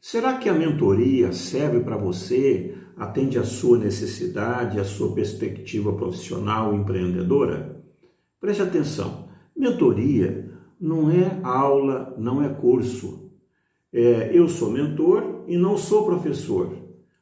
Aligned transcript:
Será 0.00 0.38
que 0.38 0.48
a 0.48 0.54
mentoria 0.54 1.30
serve 1.30 1.80
para 1.80 1.96
você, 1.96 2.74
atende 2.96 3.38
à 3.38 3.44
sua 3.44 3.76
necessidade, 3.76 4.80
à 4.80 4.84
sua 4.84 5.14
perspectiva 5.14 5.92
profissional 5.92 6.74
empreendedora? 6.74 7.82
Preste 8.40 8.62
atenção: 8.62 9.28
mentoria 9.54 10.50
não 10.80 11.10
é 11.10 11.38
aula, 11.42 12.14
não 12.16 12.42
é 12.42 12.48
curso. 12.48 13.30
É, 13.92 14.30
eu 14.32 14.48
sou 14.48 14.70
mentor 14.70 15.44
e 15.46 15.58
não 15.58 15.76
sou 15.76 16.06
professor, 16.06 16.74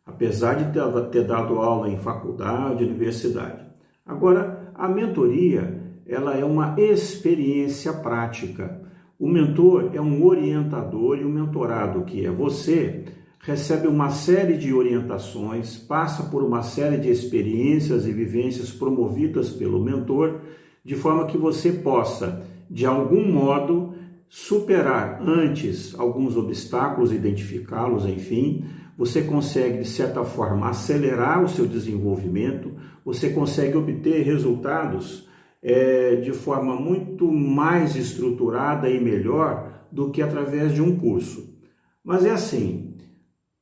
apesar 0.07 0.55
de 0.55 0.73
ter, 0.73 1.11
ter 1.11 1.27
dado 1.27 1.59
aula 1.59 1.89
em 1.89 1.99
faculdade, 1.99 2.85
universidade. 2.85 3.67
Agora, 4.07 4.71
a 4.77 4.87
mentoria 4.87 5.83
ela 6.07 6.37
é 6.37 6.45
uma 6.45 6.77
experiência 6.79 7.93
prática 7.93 8.88
o 9.19 9.29
mentor 9.29 9.91
é 9.95 10.01
um 10.01 10.25
orientador 10.25 11.19
e 11.19 11.25
o 11.25 11.29
mentorado, 11.29 12.05
que 12.05 12.25
é 12.25 12.31
você, 12.31 13.05
recebe 13.41 13.89
uma 13.89 14.11
série 14.11 14.57
de 14.57 14.73
orientações, 14.73 15.77
passa 15.77 16.25
por 16.25 16.45
uma 16.45 16.63
série 16.63 16.99
de 16.99 17.09
experiências 17.09 18.07
e 18.07 18.13
vivências 18.13 18.71
promovidas 18.71 19.51
pelo 19.51 19.83
mentor, 19.83 20.41
de 20.85 20.95
forma 20.95 21.27
que 21.27 21.37
você 21.37 21.73
possa, 21.73 22.47
de 22.71 22.87
algum 22.87 23.27
modo, 23.31 23.95
superar 24.29 25.21
antes 25.23 25.99
alguns 25.99 26.37
obstáculos, 26.37 27.13
identificá-los, 27.13 28.07
enfim, 28.07 28.65
você 28.97 29.23
consegue, 29.23 29.79
de 29.79 29.89
certa 29.89 30.25
forma, 30.25 30.69
acelerar 30.69 31.43
o 31.43 31.49
seu 31.49 31.67
desenvolvimento, 31.67 32.73
você 33.05 33.31
consegue 33.31 33.77
obter 33.77 34.23
resultados 34.23 35.28
é, 35.63 36.17
de 36.17 36.33
forma 36.33 36.77
muito 36.77 37.31
mais 37.31 37.97
estruturada 37.97 38.89
e 38.89 39.01
melhor 39.01 39.87
do 39.91 40.11
que 40.11 40.23
através 40.23 40.73
de 40.73 40.83
um 40.83 40.97
curso. 40.97 41.59
Mas 42.05 42.25
é 42.25 42.31
assim: 42.31 42.97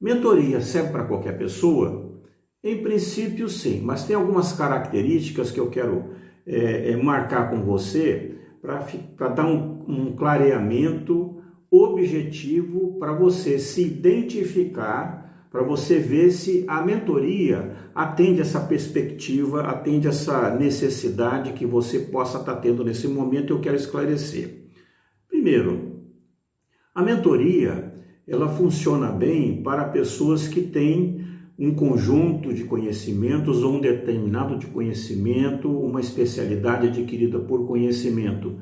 mentoria 0.00 0.60
serve 0.60 0.92
para 0.92 1.04
qualquer 1.04 1.38
pessoa? 1.38 2.06
Em 2.62 2.82
princípio, 2.82 3.48
sim, 3.48 3.80
mas 3.82 4.04
tem 4.04 4.16
algumas 4.16 4.52
características 4.52 5.50
que 5.50 5.60
eu 5.60 5.70
quero 5.70 6.10
é, 6.46 6.90
é, 6.90 6.96
marcar 6.96 7.50
com 7.50 7.62
você 7.62 8.34
para 8.60 9.28
dar 9.28 9.46
um, 9.46 9.84
um 9.86 10.16
clareamento 10.16 11.40
objetivo 11.70 12.98
para 12.98 13.12
você 13.12 13.58
se 13.58 13.82
identificar 13.86 15.25
para 15.56 15.64
você 15.64 15.98
ver 15.98 16.32
se 16.32 16.66
a 16.68 16.84
mentoria 16.84 17.72
atende 17.94 18.42
essa 18.42 18.60
perspectiva, 18.60 19.62
atende 19.62 20.06
essa 20.06 20.54
necessidade 20.54 21.54
que 21.54 21.64
você 21.64 22.00
possa 22.00 22.36
estar 22.36 22.56
tendo 22.56 22.84
nesse 22.84 23.08
momento. 23.08 23.54
Eu 23.54 23.60
quero 23.60 23.74
esclarecer. 23.74 24.66
Primeiro, 25.26 26.02
a 26.94 27.02
mentoria 27.02 27.90
ela 28.28 28.50
funciona 28.50 29.10
bem 29.10 29.62
para 29.62 29.86
pessoas 29.86 30.46
que 30.46 30.60
têm 30.60 31.24
um 31.58 31.74
conjunto 31.74 32.52
de 32.52 32.64
conhecimentos 32.64 33.62
ou 33.62 33.76
um 33.76 33.80
determinado 33.80 34.58
de 34.58 34.66
conhecimento, 34.66 35.70
uma 35.70 36.00
especialidade 36.00 36.88
adquirida 36.88 37.38
por 37.38 37.66
conhecimento 37.66 38.58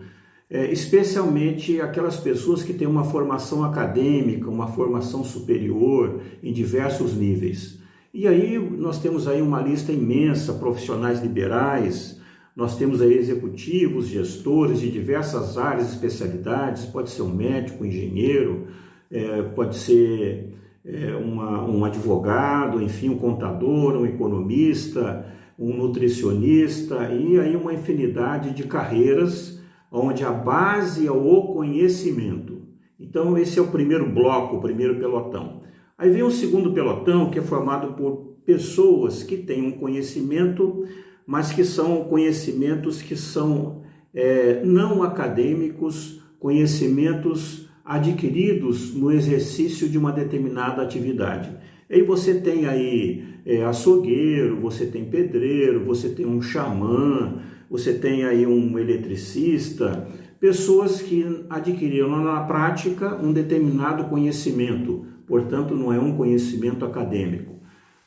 é, 0.54 0.70
especialmente 0.70 1.80
aquelas 1.80 2.18
pessoas 2.18 2.62
que 2.62 2.72
têm 2.72 2.86
uma 2.86 3.02
formação 3.02 3.64
acadêmica, 3.64 4.48
uma 4.48 4.68
formação 4.68 5.24
superior 5.24 6.20
em 6.40 6.52
diversos 6.52 7.12
níveis. 7.12 7.80
E 8.14 8.28
aí 8.28 8.56
nós 8.56 9.00
temos 9.00 9.26
aí 9.26 9.42
uma 9.42 9.60
lista 9.60 9.90
imensa, 9.90 10.52
profissionais 10.52 11.20
liberais, 11.20 12.20
nós 12.54 12.78
temos 12.78 13.02
aí 13.02 13.14
executivos, 13.14 14.06
gestores 14.06 14.78
de 14.78 14.92
diversas 14.92 15.58
áreas, 15.58 15.90
especialidades, 15.90 16.84
pode 16.84 17.10
ser 17.10 17.22
um 17.22 17.34
médico, 17.34 17.82
um 17.82 17.86
engenheiro, 17.88 18.68
é, 19.10 19.42
pode 19.42 19.74
ser 19.74 20.54
é, 20.84 21.16
uma, 21.16 21.68
um 21.68 21.84
advogado, 21.84 22.80
enfim, 22.80 23.08
um 23.08 23.18
contador, 23.18 23.96
um 23.96 24.06
economista, 24.06 25.26
um 25.58 25.76
nutricionista 25.76 27.12
e 27.12 27.40
aí 27.40 27.56
uma 27.56 27.74
infinidade 27.74 28.54
de 28.54 28.62
carreiras 28.62 29.63
onde 29.94 30.24
a 30.24 30.32
base 30.32 31.06
é 31.06 31.12
o 31.12 31.42
conhecimento. 31.42 32.62
Então, 32.98 33.38
esse 33.38 33.58
é 33.58 33.62
o 33.62 33.68
primeiro 33.68 34.10
bloco, 34.10 34.56
o 34.56 34.60
primeiro 34.60 34.96
pelotão. 34.96 35.62
Aí 35.96 36.10
vem 36.10 36.22
o 36.22 36.30
segundo 36.30 36.72
pelotão, 36.72 37.30
que 37.30 37.38
é 37.38 37.42
formado 37.42 37.94
por 37.94 38.34
pessoas 38.44 39.22
que 39.22 39.36
têm 39.36 39.66
um 39.66 39.72
conhecimento, 39.72 40.84
mas 41.26 41.52
que 41.52 41.64
são 41.64 42.04
conhecimentos 42.04 43.00
que 43.00 43.16
são 43.16 43.82
é, 44.12 44.62
não 44.64 45.02
acadêmicos, 45.02 46.20
conhecimentos 46.38 47.68
adquiridos 47.84 48.94
no 48.94 49.12
exercício 49.12 49.88
de 49.88 49.96
uma 49.96 50.10
determinada 50.10 50.82
atividade. 50.82 51.50
Aí 51.88 52.02
você 52.02 52.34
tem 52.34 52.66
aí 52.66 53.24
é, 53.46 53.64
açougueiro, 53.64 54.60
você 54.60 54.86
tem 54.86 55.04
pedreiro, 55.04 55.84
você 55.84 56.08
tem 56.08 56.26
um 56.26 56.42
xamã, 56.42 57.40
você 57.74 57.92
tem 57.92 58.24
aí 58.24 58.46
um 58.46 58.78
eletricista, 58.78 60.06
pessoas 60.38 61.02
que 61.02 61.44
adquiriram 61.50 62.22
na 62.22 62.40
prática 62.44 63.16
um 63.20 63.32
determinado 63.32 64.04
conhecimento, 64.04 65.04
portanto, 65.26 65.74
não 65.74 65.92
é 65.92 65.98
um 65.98 66.16
conhecimento 66.16 66.84
acadêmico. 66.84 67.56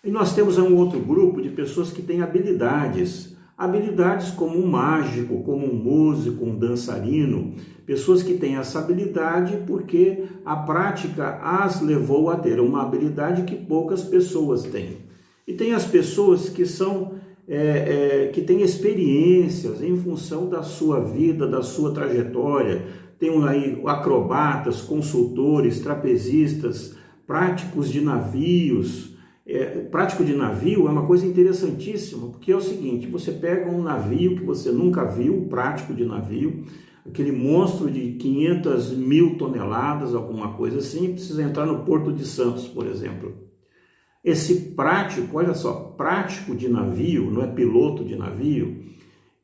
E 0.02 0.10
nós 0.10 0.34
temos 0.34 0.58
um 0.58 0.74
outro 0.78 1.02
grupo 1.02 1.42
de 1.42 1.50
pessoas 1.50 1.92
que 1.92 2.02
têm 2.02 2.22
habilidades, 2.22 3.36
habilidades 3.58 4.32
como 4.32 4.58
um 4.58 4.66
mágico, 4.66 5.44
como 5.44 5.70
um 5.70 5.76
músico, 5.76 6.46
um 6.46 6.58
dançarino, 6.58 7.54
pessoas 7.86 8.24
que 8.24 8.36
têm 8.36 8.56
essa 8.56 8.80
habilidade 8.80 9.66
porque 9.68 10.24
a 10.46 10.56
prática 10.56 11.40
as 11.44 11.82
levou 11.82 12.30
a 12.30 12.38
ter 12.38 12.62
uma 12.62 12.84
habilidade 12.84 13.44
que 13.44 13.58
poucas 13.58 14.02
pessoas 14.02 14.64
têm. 14.64 15.00
E 15.46 15.52
tem 15.52 15.74
as 15.74 15.86
pessoas 15.86 16.48
que 16.48 16.66
são 16.66 17.17
é, 17.48 18.26
é, 18.26 18.28
que 18.28 18.42
tem 18.42 18.62
experiências 18.62 19.82
em 19.82 19.96
função 19.96 20.50
da 20.50 20.62
sua 20.62 21.00
vida, 21.00 21.48
da 21.48 21.64
sua 21.64 21.94
trajetória. 21.94 22.86
Tem 23.18 23.32
aí 23.48 23.82
acrobatas, 23.86 24.82
consultores, 24.82 25.80
trapezistas, 25.80 26.96
práticos 27.26 27.90
de 27.90 28.02
navios. 28.02 29.16
É, 29.46 29.64
prático 29.90 30.26
de 30.26 30.36
navio 30.36 30.88
é 30.88 30.92
uma 30.92 31.06
coisa 31.06 31.26
interessantíssima, 31.26 32.28
porque 32.28 32.52
é 32.52 32.56
o 32.56 32.62
seguinte: 32.62 33.08
você 33.08 33.32
pega 33.32 33.72
um 33.72 33.82
navio 33.82 34.36
que 34.36 34.44
você 34.44 34.70
nunca 34.70 35.06
viu, 35.06 35.48
prático 35.50 35.94
de 35.94 36.04
navio, 36.04 36.66
aquele 37.06 37.32
monstro 37.32 37.90
de 37.90 38.12
500 38.14 38.92
mil 38.98 39.38
toneladas, 39.38 40.14
alguma 40.14 40.54
coisa 40.54 40.80
assim, 40.80 41.14
precisa 41.14 41.44
entrar 41.44 41.66
no 41.66 41.86
Porto 41.86 42.12
de 42.12 42.26
Santos, 42.26 42.68
por 42.68 42.86
exemplo. 42.86 43.47
Esse 44.28 44.74
prático, 44.76 45.38
olha 45.38 45.54
só, 45.54 45.96
prático 45.96 46.54
de 46.54 46.68
navio, 46.68 47.32
não 47.32 47.42
é 47.42 47.48
piloto 47.48 48.04
de 48.04 48.14
navio, 48.18 48.76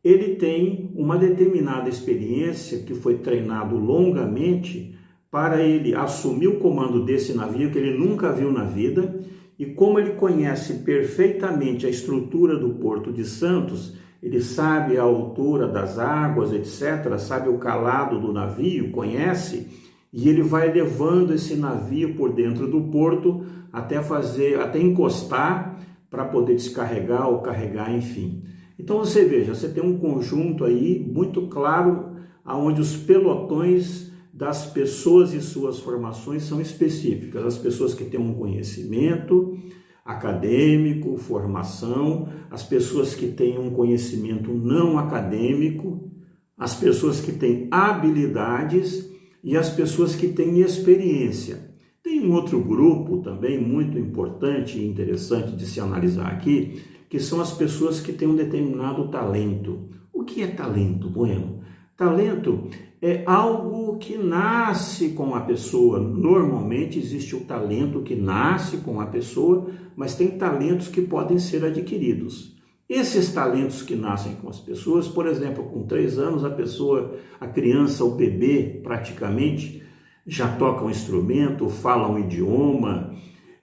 ele 0.03 0.35
tem 0.35 0.91
uma 0.93 1.17
determinada 1.17 1.87
experiência 1.87 2.79
que 2.79 2.93
foi 2.93 3.19
treinado 3.19 3.77
longamente 3.77 4.93
para 5.31 5.61
ele 5.63 5.95
assumir 5.95 6.49
o 6.49 6.59
comando 6.59 7.05
desse 7.05 7.33
navio 7.33 7.71
que 7.71 7.77
ele 7.77 7.97
nunca 7.97 8.33
viu 8.33 8.51
na 8.51 8.65
vida 8.65 9.21
e 9.57 9.67
como 9.67 9.97
ele 9.97 10.15
conhece 10.15 10.79
perfeitamente 10.79 11.85
a 11.85 11.89
estrutura 11.89 12.57
do 12.57 12.71
Porto 12.71 13.09
de 13.13 13.23
Santos, 13.23 13.95
ele 14.21 14.41
sabe 14.41 14.97
a 14.97 15.03
altura 15.03 15.65
das 15.65 15.97
águas, 15.97 16.51
etc., 16.51 17.17
sabe 17.17 17.47
o 17.47 17.57
calado 17.57 18.19
do 18.19 18.33
navio, 18.33 18.91
conhece, 18.91 19.65
e 20.13 20.29
ele 20.29 20.43
vai 20.43 20.71
levando 20.71 21.33
esse 21.33 21.55
navio 21.55 22.13
por 22.13 22.31
dentro 22.31 22.67
do 22.67 22.81
porto 22.83 23.43
até 23.71 24.01
fazer, 24.03 24.59
até 24.59 24.79
encostar 24.79 25.79
para 26.09 26.25
poder 26.25 26.53
descarregar 26.53 27.27
ou 27.27 27.39
carregar, 27.39 27.91
enfim. 27.91 28.43
Então 28.77 28.99
você 28.99 29.25
veja, 29.25 29.55
você 29.55 29.67
tem 29.67 29.83
um 29.83 29.97
conjunto 29.97 30.63
aí 30.63 31.03
muito 31.11 31.47
claro 31.47 32.11
aonde 32.45 32.79
os 32.79 32.95
pelotões 32.95 34.11
das 34.31 34.67
pessoas 34.67 35.33
e 35.33 35.41
suas 35.41 35.79
formações 35.79 36.43
são 36.43 36.61
específicas, 36.61 37.43
as 37.43 37.57
pessoas 37.57 37.95
que 37.95 38.03
têm 38.03 38.19
um 38.19 38.33
conhecimento 38.35 39.57
acadêmico, 40.05 41.17
formação, 41.17 42.27
as 42.51 42.61
pessoas 42.61 43.15
que 43.15 43.27
têm 43.27 43.57
um 43.57 43.71
conhecimento 43.71 44.53
não 44.53 44.99
acadêmico, 44.99 46.11
as 46.57 46.75
pessoas 46.75 47.21
que 47.21 47.31
têm 47.31 47.67
habilidades 47.71 49.12
e 49.43 49.57
as 49.57 49.69
pessoas 49.69 50.15
que 50.15 50.29
têm 50.29 50.61
experiência. 50.61 51.73
Tem 52.01 52.25
um 52.25 52.33
outro 52.33 52.59
grupo 52.61 53.17
também 53.17 53.59
muito 53.59 53.97
importante 53.99 54.77
e 54.77 54.87
interessante 54.87 55.55
de 55.55 55.65
se 55.65 55.79
analisar 55.79 56.27
aqui, 56.27 56.81
que 57.09 57.19
são 57.19 57.41
as 57.41 57.51
pessoas 57.51 57.99
que 57.99 58.13
têm 58.13 58.27
um 58.27 58.35
determinado 58.35 59.09
talento. 59.09 59.89
O 60.11 60.23
que 60.23 60.41
é 60.41 60.47
talento, 60.47 61.09
Bueno? 61.09 61.61
Talento 61.95 62.69
é 63.01 63.23
algo 63.25 63.97
que 63.97 64.17
nasce 64.17 65.09
com 65.09 65.35
a 65.35 65.41
pessoa. 65.41 65.99
Normalmente 65.99 66.97
existe 66.97 67.35
o 67.35 67.41
talento 67.41 68.01
que 68.01 68.15
nasce 68.15 68.77
com 68.77 68.99
a 68.99 69.05
pessoa, 69.05 69.67
mas 69.95 70.15
tem 70.15 70.37
talentos 70.37 70.87
que 70.87 71.01
podem 71.01 71.37
ser 71.37 71.63
adquiridos. 71.65 72.52
Esses 72.87 73.33
talentos 73.33 73.81
que 73.81 73.95
nascem 73.95 74.35
com 74.35 74.49
as 74.49 74.59
pessoas, 74.59 75.07
por 75.07 75.25
exemplo, 75.25 75.63
com 75.63 75.83
três 75.83 76.19
anos, 76.19 76.43
a 76.43 76.49
pessoa, 76.49 77.15
a 77.39 77.47
criança, 77.47 78.03
o 78.03 78.11
bebê, 78.11 78.81
praticamente, 78.83 79.81
já 80.27 80.47
toca 80.47 80.83
um 80.83 80.89
instrumento, 80.89 81.69
fala 81.69 82.09
um 82.09 82.19
idioma, 82.19 83.13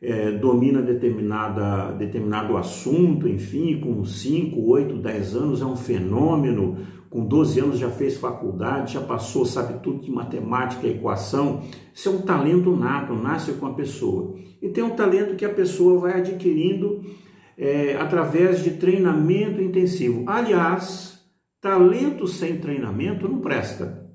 é, 0.00 0.30
domina 0.32 0.80
determinada, 0.80 1.92
determinado 1.92 2.56
assunto, 2.56 3.28
enfim, 3.28 3.78
com 3.80 4.02
5, 4.04 4.58
8, 4.58 4.96
10 4.96 5.36
anos 5.36 5.60
é 5.60 5.66
um 5.66 5.76
fenômeno, 5.76 6.78
com 7.10 7.26
12 7.26 7.60
anos 7.60 7.78
já 7.78 7.90
fez 7.90 8.16
faculdade, 8.16 8.94
já 8.94 9.00
passou, 9.00 9.44
sabe 9.44 9.82
tudo 9.82 10.00
de 10.00 10.10
matemática, 10.10 10.86
equação. 10.86 11.62
Isso 11.92 12.08
é 12.08 12.12
um 12.12 12.22
talento 12.22 12.74
nato, 12.74 13.14
nasce 13.14 13.52
com 13.52 13.66
a 13.66 13.74
pessoa. 13.74 14.34
E 14.62 14.68
tem 14.68 14.82
um 14.82 14.96
talento 14.96 15.34
que 15.34 15.44
a 15.44 15.52
pessoa 15.52 15.98
vai 15.98 16.18
adquirindo 16.18 17.02
é, 17.60 17.94
através 17.96 18.64
de 18.64 18.70
treinamento 18.70 19.60
intensivo. 19.60 20.24
Aliás, 20.26 21.20
talento 21.60 22.26
sem 22.26 22.56
treinamento 22.56 23.28
não 23.28 23.38
presta. 23.38 24.08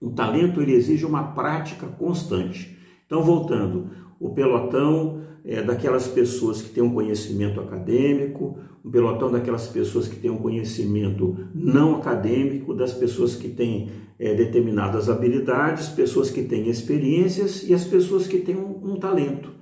O 0.00 0.10
talento 0.10 0.62
ele 0.62 0.72
exige 0.72 1.04
uma 1.04 1.32
prática 1.34 1.88
constante. 1.88 2.78
Então, 3.04 3.24
voltando, 3.24 3.90
o 4.20 4.30
pelotão 4.30 5.20
é 5.44 5.62
daquelas 5.62 6.06
pessoas 6.06 6.62
que 6.62 6.68
têm 6.68 6.82
um 6.82 6.94
conhecimento 6.94 7.58
acadêmico, 7.58 8.56
um 8.84 8.90
pelotão 8.90 9.32
daquelas 9.32 9.66
pessoas 9.66 10.06
que 10.06 10.16
têm 10.16 10.30
um 10.30 10.38
conhecimento 10.38 11.36
não 11.52 11.96
acadêmico, 11.96 12.72
das 12.72 12.92
pessoas 12.92 13.34
que 13.34 13.48
têm 13.48 13.90
é, 14.16 14.32
determinadas 14.32 15.10
habilidades, 15.10 15.88
pessoas 15.88 16.30
que 16.30 16.44
têm 16.44 16.68
experiências 16.68 17.68
e 17.68 17.74
as 17.74 17.84
pessoas 17.84 18.28
que 18.28 18.38
têm 18.38 18.54
um, 18.54 18.92
um 18.92 18.96
talento. 18.96 19.55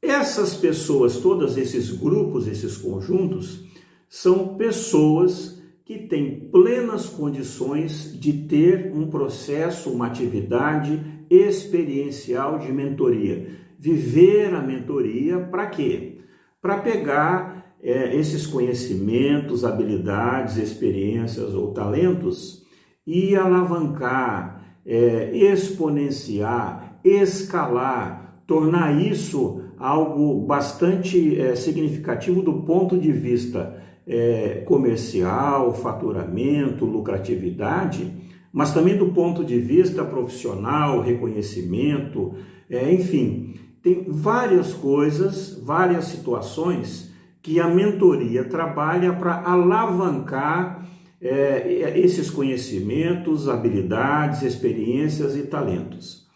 Essas 0.00 0.54
pessoas, 0.54 1.16
todos 1.16 1.56
esses 1.56 1.90
grupos, 1.90 2.46
esses 2.46 2.76
conjuntos, 2.76 3.66
são 4.08 4.56
pessoas 4.56 5.60
que 5.84 5.98
têm 5.98 6.48
plenas 6.50 7.06
condições 7.06 8.18
de 8.18 8.32
ter 8.46 8.92
um 8.94 9.08
processo, 9.08 9.90
uma 9.90 10.06
atividade 10.06 11.02
experiencial 11.28 12.58
de 12.58 12.70
mentoria. 12.72 13.48
Viver 13.78 14.54
a 14.54 14.62
mentoria 14.62 15.38
para 15.38 15.66
quê? 15.66 16.18
Para 16.60 16.78
pegar 16.78 17.74
é, 17.82 18.14
esses 18.16 18.46
conhecimentos, 18.46 19.64
habilidades, 19.64 20.56
experiências 20.56 21.54
ou 21.54 21.72
talentos 21.72 22.62
e 23.06 23.34
alavancar, 23.34 24.78
é, 24.84 25.36
exponenciar, 25.36 27.00
escalar, 27.04 28.42
tornar 28.46 29.00
isso 29.00 29.57
algo 29.78 30.46
bastante 30.46 31.40
é, 31.40 31.54
significativo 31.54 32.42
do 32.42 32.62
ponto 32.62 32.96
de 32.96 33.12
vista 33.12 33.82
é, 34.06 34.62
comercial, 34.66 35.74
faturamento, 35.74 36.84
lucratividade, 36.84 38.12
mas 38.52 38.72
também 38.72 38.96
do 38.96 39.08
ponto 39.08 39.44
de 39.44 39.58
vista 39.58 40.04
profissional, 40.04 41.00
reconhecimento, 41.00 42.34
é, 42.70 42.92
enfim, 42.92 43.54
tem 43.82 44.06
várias 44.08 44.72
coisas, 44.72 45.60
várias 45.62 46.06
situações 46.06 47.12
que 47.42 47.60
a 47.60 47.68
mentoria 47.68 48.44
trabalha 48.44 49.12
para 49.12 49.42
alavancar 49.42 50.86
é, 51.20 51.98
esses 51.98 52.30
conhecimentos, 52.30 53.48
habilidades, 53.48 54.42
experiências 54.42 55.36
e 55.36 55.42
talentos. 55.42 56.26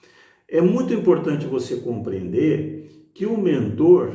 É 0.49 0.61
muito 0.61 0.93
importante 0.93 1.47
você 1.47 1.77
compreender 1.77 2.72
que 3.15 3.27
o 3.27 3.37
mentor 3.37 4.13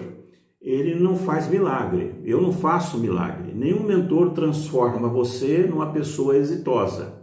ele 0.61 0.95
não 0.95 1.15
faz 1.15 1.47
milagre. 1.47 2.15
Eu 2.25 2.41
não 2.41 2.51
faço 2.51 2.97
milagre. 2.97 3.53
Nenhum 3.53 3.83
mentor 3.83 4.31
transforma 4.31 5.07
você 5.07 5.59
numa 5.59 5.91
pessoa 5.91 6.35
exitosa. 6.35 7.13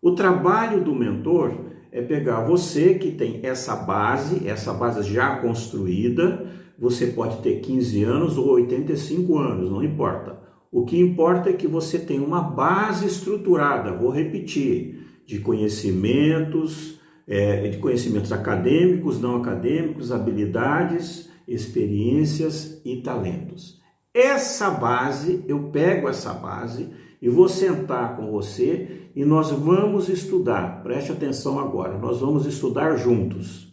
O 0.00 0.12
trabalho 0.12 0.82
do 0.82 0.94
mentor 0.94 1.54
é 1.90 2.02
pegar 2.02 2.44
você 2.44 2.94
que 2.94 3.12
tem 3.12 3.40
essa 3.42 3.76
base, 3.76 4.48
essa 4.48 4.72
base 4.72 5.02
já 5.10 5.36
construída, 5.36 6.46
você 6.78 7.06
pode 7.06 7.38
ter 7.42 7.60
15 7.60 8.02
anos 8.02 8.36
ou 8.36 8.50
85 8.54 9.38
anos, 9.38 9.70
não 9.70 9.84
importa. 9.84 10.40
O 10.72 10.84
que 10.84 10.98
importa 10.98 11.50
é 11.50 11.52
que 11.52 11.68
você 11.68 11.98
tem 11.98 12.18
uma 12.18 12.40
base 12.40 13.06
estruturada, 13.06 13.92
vou 13.92 14.10
repetir, 14.10 15.06
de 15.24 15.38
conhecimentos, 15.38 16.98
é, 17.26 17.68
de 17.68 17.78
conhecimentos 17.78 18.32
acadêmicos, 18.32 19.20
não 19.20 19.36
acadêmicos, 19.36 20.12
habilidades, 20.12 21.30
experiências 21.46 22.80
e 22.84 22.96
talentos. 22.96 23.80
Essa 24.14 24.70
base, 24.70 25.44
eu 25.48 25.70
pego 25.70 26.08
essa 26.08 26.32
base 26.32 26.90
e 27.20 27.28
vou 27.28 27.48
sentar 27.48 28.16
com 28.16 28.30
você 28.30 29.08
e 29.14 29.24
nós 29.24 29.50
vamos 29.50 30.08
estudar. 30.08 30.82
Preste 30.82 31.12
atenção 31.12 31.58
agora, 31.58 31.98
nós 31.98 32.20
vamos 32.20 32.46
estudar 32.46 32.96
juntos. 32.96 33.72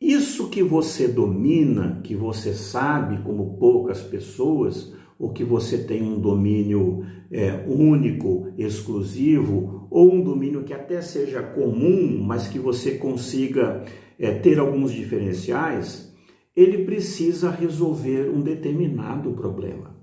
Isso 0.00 0.48
que 0.48 0.62
você 0.62 1.06
domina, 1.06 2.00
que 2.02 2.16
você 2.16 2.52
sabe 2.52 3.22
como 3.22 3.56
poucas 3.56 4.00
pessoas, 4.00 4.92
ou 5.16 5.32
que 5.32 5.44
você 5.44 5.78
tem 5.78 6.02
um 6.02 6.18
domínio 6.18 7.06
é, 7.30 7.64
único, 7.68 8.48
exclusivo, 8.58 9.81
ou 9.92 10.12
um 10.12 10.22
domínio 10.22 10.64
que 10.64 10.72
até 10.72 11.02
seja 11.02 11.42
comum, 11.42 12.18
mas 12.22 12.48
que 12.48 12.58
você 12.58 12.92
consiga 12.92 13.84
é, 14.18 14.32
ter 14.32 14.58
alguns 14.58 14.90
diferenciais, 14.90 16.12
ele 16.56 16.84
precisa 16.84 17.50
resolver 17.50 18.30
um 18.30 18.40
determinado 18.40 19.32
problema, 19.32 19.96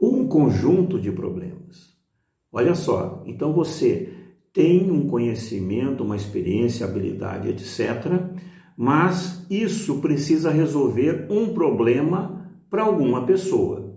um 0.00 0.26
conjunto 0.26 1.00
de 1.00 1.10
problemas. 1.10 1.96
Olha 2.52 2.74
só, 2.74 3.22
então 3.26 3.52
você 3.52 4.12
tem 4.52 4.90
um 4.90 5.08
conhecimento, 5.08 6.04
uma 6.04 6.16
experiência, 6.16 6.86
habilidade, 6.86 7.48
etc., 7.48 8.20
mas 8.76 9.46
isso 9.50 10.00
precisa 10.00 10.50
resolver 10.50 11.26
um 11.30 11.54
problema 11.54 12.50
para 12.68 12.82
alguma 12.82 13.24
pessoa. 13.24 13.94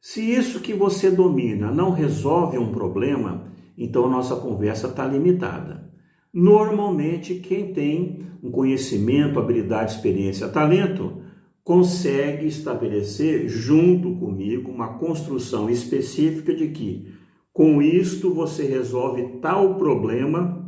Se 0.00 0.20
isso 0.20 0.60
que 0.60 0.74
você 0.74 1.10
domina 1.10 1.70
não 1.70 1.90
resolve 1.90 2.58
um 2.58 2.72
problema, 2.72 3.52
então 3.76 4.08
nossa 4.08 4.36
conversa 4.36 4.88
está 4.88 5.06
limitada. 5.06 5.90
Normalmente, 6.32 7.34
quem 7.36 7.72
tem 7.72 8.20
um 8.42 8.50
conhecimento, 8.50 9.38
habilidade, 9.38 9.92
experiência, 9.92 10.48
talento, 10.48 11.22
consegue 11.62 12.46
estabelecer 12.46 13.48
junto 13.48 14.16
comigo 14.16 14.70
uma 14.70 14.98
construção 14.98 15.68
específica 15.68 16.54
de 16.54 16.68
que, 16.68 17.12
com 17.52 17.82
isto, 17.82 18.32
você 18.32 18.64
resolve 18.64 19.38
tal 19.40 19.76
problema 19.76 20.62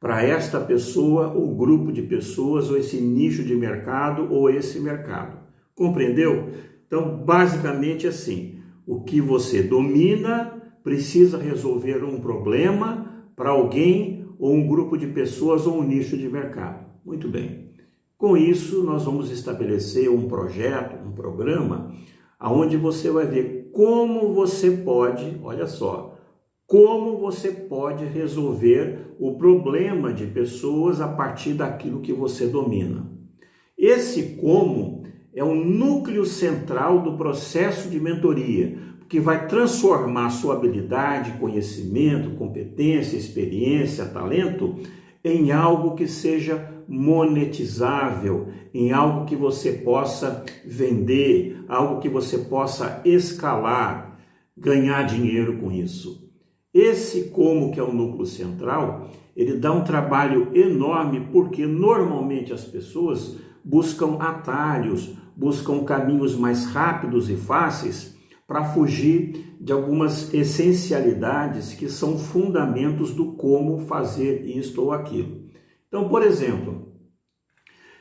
para 0.00 0.22
esta 0.22 0.60
pessoa, 0.60 1.32
ou 1.32 1.56
grupo 1.56 1.92
de 1.92 2.02
pessoas, 2.02 2.70
ou 2.70 2.76
esse 2.76 3.00
nicho 3.00 3.42
de 3.42 3.54
mercado, 3.56 4.32
ou 4.32 4.48
esse 4.48 4.78
mercado. 4.78 5.38
Compreendeu? 5.74 6.50
Então, 6.86 7.18
basicamente 7.24 8.06
assim, 8.06 8.60
o 8.86 9.00
que 9.02 9.20
você 9.20 9.62
domina 9.62 10.57
precisa 10.88 11.36
resolver 11.36 12.02
um 12.02 12.18
problema 12.18 13.30
para 13.36 13.50
alguém 13.50 14.26
ou 14.38 14.54
um 14.54 14.66
grupo 14.66 14.96
de 14.96 15.06
pessoas 15.06 15.66
ou 15.66 15.80
um 15.80 15.82
nicho 15.82 16.16
de 16.16 16.26
mercado. 16.30 16.86
Muito 17.04 17.28
bem. 17.28 17.72
Com 18.16 18.38
isso, 18.38 18.82
nós 18.82 19.04
vamos 19.04 19.30
estabelecer 19.30 20.10
um 20.10 20.26
projeto, 20.26 20.96
um 21.06 21.12
programa, 21.12 21.92
aonde 22.40 22.78
você 22.78 23.10
vai 23.10 23.26
ver 23.26 23.68
como 23.70 24.32
você 24.32 24.70
pode, 24.70 25.38
olha 25.42 25.66
só, 25.66 26.16
como 26.66 27.18
você 27.18 27.50
pode 27.52 28.06
resolver 28.06 29.14
o 29.20 29.36
problema 29.36 30.10
de 30.10 30.26
pessoas 30.26 31.02
a 31.02 31.08
partir 31.08 31.52
daquilo 31.52 32.00
que 32.00 32.14
você 32.14 32.46
domina. 32.46 33.12
Esse 33.76 34.36
como 34.36 35.02
é 35.34 35.44
o 35.44 35.54
núcleo 35.54 36.24
central 36.24 37.02
do 37.02 37.18
processo 37.18 37.90
de 37.90 38.00
mentoria, 38.00 38.88
que 39.08 39.18
vai 39.18 39.46
transformar 39.46 40.30
sua 40.30 40.54
habilidade, 40.54 41.38
conhecimento, 41.38 42.36
competência, 42.36 43.16
experiência, 43.16 44.04
talento 44.04 44.76
em 45.24 45.50
algo 45.50 45.94
que 45.94 46.06
seja 46.06 46.74
monetizável, 46.86 48.48
em 48.72 48.92
algo 48.92 49.24
que 49.24 49.34
você 49.34 49.72
possa 49.72 50.44
vender, 50.64 51.64
algo 51.68 52.00
que 52.00 52.08
você 52.08 52.38
possa 52.38 53.00
escalar, 53.04 54.18
ganhar 54.56 55.02
dinheiro 55.04 55.58
com 55.58 55.72
isso. 55.72 56.28
Esse 56.72 57.30
como 57.30 57.72
que 57.72 57.80
é 57.80 57.82
o 57.82 57.92
núcleo 57.92 58.26
central, 58.26 59.10
ele 59.34 59.56
dá 59.56 59.72
um 59.72 59.84
trabalho 59.84 60.50
enorme 60.54 61.28
porque 61.32 61.66
normalmente 61.66 62.52
as 62.52 62.64
pessoas 62.64 63.38
buscam 63.64 64.16
atalhos, 64.18 65.14
buscam 65.34 65.84
caminhos 65.84 66.36
mais 66.36 66.66
rápidos 66.66 67.30
e 67.30 67.36
fáceis 67.36 68.17
para 68.48 68.64
fugir 68.64 69.58
de 69.60 69.72
algumas 69.72 70.32
essencialidades 70.32 71.74
que 71.74 71.86
são 71.86 72.18
fundamentos 72.18 73.12
do 73.12 73.34
como 73.34 73.80
fazer 73.80 74.46
isto 74.46 74.82
ou 74.82 74.90
aquilo. 74.90 75.46
Então, 75.86 76.08
por 76.08 76.22
exemplo, 76.22 76.94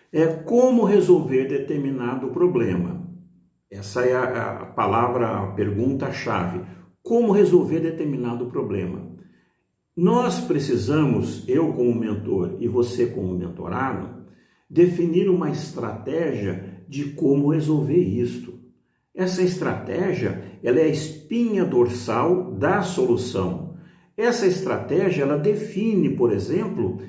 é 0.09 0.25
como 0.25 0.85
resolver 0.85 1.49
determinado 1.49 2.29
problema. 2.29 3.05
Essa 3.69 4.05
é 4.05 4.15
a, 4.15 4.61
a 4.61 4.65
palavra, 4.67 5.27
a 5.27 5.47
pergunta-chave. 5.51 6.61
Como 7.03 7.33
resolver 7.33 7.81
determinado 7.81 8.45
problema? 8.45 9.05
Nós 9.93 10.39
precisamos, 10.39 11.43
eu 11.45 11.73
como 11.73 11.93
mentor 11.93 12.55
e 12.61 12.69
você 12.69 13.07
como 13.07 13.37
mentorado, 13.37 14.25
definir 14.69 15.29
uma 15.29 15.49
estratégia 15.49 16.85
de 16.87 17.11
como 17.11 17.49
resolver 17.49 17.99
isto. 17.99 18.56
Essa 19.17 19.41
estratégia, 19.41 20.43
ela 20.63 20.79
é 20.79 20.83
a 20.83 20.89
espinha 20.89 21.65
dorsal 21.65 22.51
da 22.51 22.83
solução. 22.83 23.73
Essa 24.15 24.45
estratégia, 24.45 25.23
ela 25.23 25.39
define, 25.39 26.11
por 26.11 26.31
exemplo, 26.31 26.99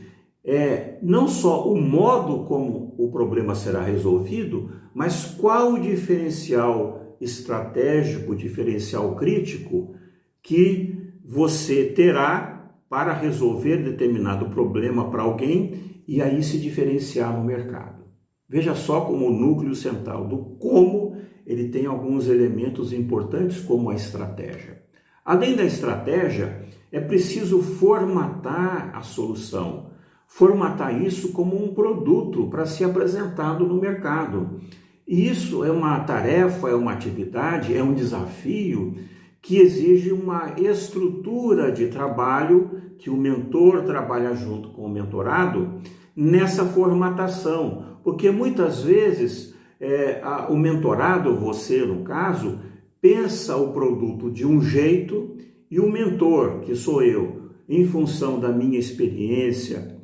é, 0.43 0.97
não 1.03 1.29
só 1.29 1.71
o 1.71 1.79
modo 1.79 2.45
como 2.45 2.95
o 2.97 3.11
problema 3.11 3.55
será 3.55 3.83
resolvido, 3.83 4.71
mas 4.95 5.27
qual 5.39 5.75
o 5.75 5.79
diferencial 5.79 7.19
estratégico, 7.21 8.35
diferencial 8.35 9.15
crítico 9.15 9.95
que 10.43 11.13
você 11.23 11.85
terá 11.85 12.73
para 12.89 13.13
resolver 13.13 13.85
determinado 13.85 14.49
problema 14.49 15.11
para 15.11 15.25
alguém 15.25 16.03
e 16.09 16.23
aí 16.23 16.43
se 16.43 16.57
diferenciar 16.57 17.37
no 17.37 17.45
mercado. 17.45 18.03
Veja 18.49 18.75
só 18.75 19.03
como 19.03 19.27
o 19.27 19.33
núcleo 19.33 19.75
central 19.75 20.27
do 20.27 20.39
como 20.59 21.08
ele 21.49 21.71
tem 21.71 21.87
alguns 21.87 22.29
elementos 22.29 22.93
importantes 22.93 23.59
como 23.61 23.89
a 23.89 23.95
estratégia. 23.95 24.83
Além 25.25 25.57
da 25.57 25.65
estratégia, 25.65 26.63
é 26.93 27.01
preciso 27.01 27.63
formatar 27.63 28.91
a 28.95 29.01
solução, 29.01 29.87
formatar 30.27 31.03
isso 31.03 31.33
como 31.33 31.57
um 31.57 31.73
produto 31.73 32.49
para 32.49 32.67
ser 32.67 32.85
apresentado 32.85 33.67
no 33.67 33.81
mercado. 33.81 34.61
E 35.07 35.27
isso 35.27 35.65
é 35.65 35.71
uma 35.71 35.99
tarefa, 36.01 36.69
é 36.69 36.75
uma 36.75 36.93
atividade, 36.93 37.75
é 37.75 37.83
um 37.83 37.95
desafio 37.95 38.97
que 39.41 39.57
exige 39.57 40.13
uma 40.13 40.53
estrutura 40.59 41.73
de 41.73 41.87
trabalho 41.87 42.71
que 42.99 43.09
o 43.09 43.17
mentor 43.17 43.85
trabalha 43.85 44.35
junto 44.35 44.69
com 44.69 44.83
o 44.83 44.91
mentorado 44.91 45.81
nessa 46.15 46.67
formatação, 46.67 47.97
porque 48.05 48.31
muitas 48.31 48.83
vezes 48.83 49.57
é, 49.81 50.21
a, 50.23 50.49
o 50.49 50.57
mentorado, 50.57 51.37
você 51.37 51.85
no 51.85 52.03
caso, 52.03 52.59
pensa 53.01 53.57
o 53.57 53.73
produto 53.73 54.31
de 54.31 54.47
um 54.47 54.61
jeito 54.61 55.37
e 55.71 55.79
o 55.79 55.91
mentor, 55.91 56.61
que 56.61 56.75
sou 56.75 57.03
eu, 57.03 57.51
em 57.69 57.85
função 57.85 58.41
da 58.41 58.49
minha 58.49 58.79
experiência 58.79 59.99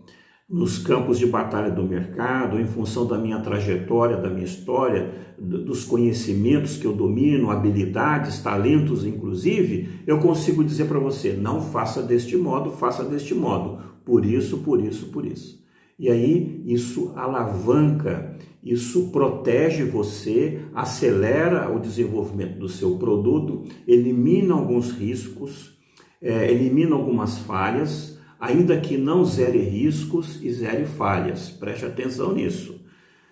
nos 0.48 0.78
campos 0.78 1.18
de 1.18 1.26
batalha 1.26 1.70
do 1.70 1.82
mercado, 1.82 2.60
em 2.60 2.66
função 2.66 3.06
da 3.06 3.16
minha 3.16 3.40
trajetória, 3.40 4.16
da 4.16 4.28
minha 4.28 4.44
história, 4.44 5.10
dos 5.38 5.84
conhecimentos 5.84 6.76
que 6.76 6.86
eu 6.86 6.92
domino, 6.92 7.50
habilidades, 7.50 8.40
talentos, 8.40 9.04
inclusive, 9.04 10.00
eu 10.06 10.18
consigo 10.18 10.62
dizer 10.62 10.86
para 10.86 10.98
você: 10.98 11.32
não 11.32 11.60
faça 11.60 12.02
deste 12.02 12.36
modo, 12.36 12.70
faça 12.70 13.02
deste 13.02 13.34
modo, 13.34 13.82
por 14.04 14.24
isso, 14.24 14.58
por 14.58 14.80
isso, 14.80 15.06
por 15.06 15.24
isso. 15.24 15.64
E 15.98 16.10
aí 16.10 16.62
isso 16.66 17.12
alavanca, 17.16 18.36
isso 18.64 19.10
protege 19.10 19.84
você, 19.84 20.62
acelera 20.74 21.70
o 21.70 21.78
desenvolvimento 21.78 22.58
do 22.58 22.68
seu 22.68 22.96
produto, 22.96 23.64
elimina 23.86 24.54
alguns 24.54 24.90
riscos, 24.90 25.78
é, 26.20 26.50
elimina 26.50 26.96
algumas 26.96 27.36
falhas, 27.38 28.18
ainda 28.40 28.80
que 28.80 28.96
não 28.96 29.22
zere 29.22 29.58
riscos 29.58 30.42
e 30.42 30.50
zere 30.50 30.86
falhas. 30.86 31.50
Preste 31.50 31.84
atenção 31.84 32.32
nisso. 32.32 32.82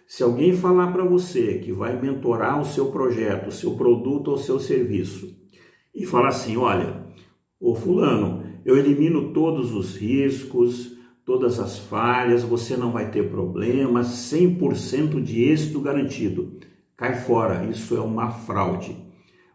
Se 0.06 0.22
alguém 0.22 0.52
falar 0.52 0.92
para 0.92 1.04
você 1.04 1.54
que 1.60 1.72
vai 1.72 1.98
mentorar 1.98 2.60
o 2.60 2.66
seu 2.66 2.92
projeto, 2.92 3.48
o 3.48 3.52
seu 3.52 3.74
produto 3.74 4.28
ou 4.28 4.34
o 4.34 4.38
seu 4.38 4.60
serviço 4.60 5.34
e 5.94 6.04
falar 6.04 6.28
assim: 6.28 6.58
olha, 6.58 7.06
ô 7.58 7.74
Fulano, 7.74 8.44
eu 8.66 8.76
elimino 8.76 9.32
todos 9.32 9.72
os 9.72 9.96
riscos, 9.96 10.98
todas 11.24 11.60
as 11.60 11.78
falhas, 11.78 12.42
você 12.42 12.76
não 12.76 12.90
vai 12.90 13.10
ter 13.10 13.30
problemas, 13.30 14.08
100% 14.32 15.22
de 15.22 15.44
êxito 15.44 15.80
garantido. 15.80 16.58
Cai 16.96 17.14
fora, 17.14 17.64
isso 17.64 17.96
é 17.96 18.00
uma 18.00 18.30
fraude. 18.30 18.96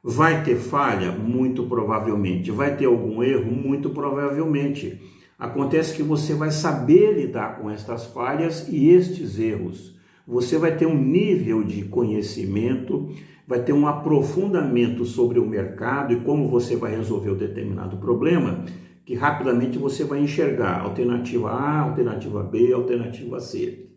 Vai 0.04 0.44
ter 0.44 0.56
falha? 0.56 1.12
Muito 1.12 1.64
provavelmente. 1.64 2.52
Vai 2.52 2.76
ter 2.76 2.86
algum 2.86 3.22
erro? 3.22 3.52
Muito 3.52 3.90
provavelmente. 3.90 5.02
Acontece 5.38 5.96
que 5.96 6.04
você 6.04 6.34
vai 6.34 6.50
saber 6.50 7.14
lidar 7.14 7.60
com 7.60 7.70
estas 7.70 8.06
falhas 8.06 8.68
e 8.70 8.90
estes 8.90 9.38
erros. 9.38 9.96
Você 10.26 10.58
vai 10.58 10.76
ter 10.76 10.86
um 10.86 10.98
nível 10.98 11.64
de 11.64 11.84
conhecimento, 11.84 13.10
vai 13.48 13.62
ter 13.62 13.74
um 13.74 13.88
aprofundamento 13.88 15.06
sobre 15.06 15.40
o 15.40 15.46
mercado 15.46 16.14
e 16.14 16.22
como 16.22 16.48
você 16.48 16.76
vai 16.76 16.96
resolver 16.96 17.30
o 17.30 17.36
determinado 17.36 17.98
problema 17.98 18.66
que 19.08 19.16
rapidamente 19.16 19.78
você 19.78 20.04
vai 20.04 20.20
enxergar 20.20 20.82
alternativa 20.82 21.50
A, 21.50 21.80
alternativa 21.80 22.44
B, 22.44 22.74
alternativa 22.74 23.40
C. 23.40 23.88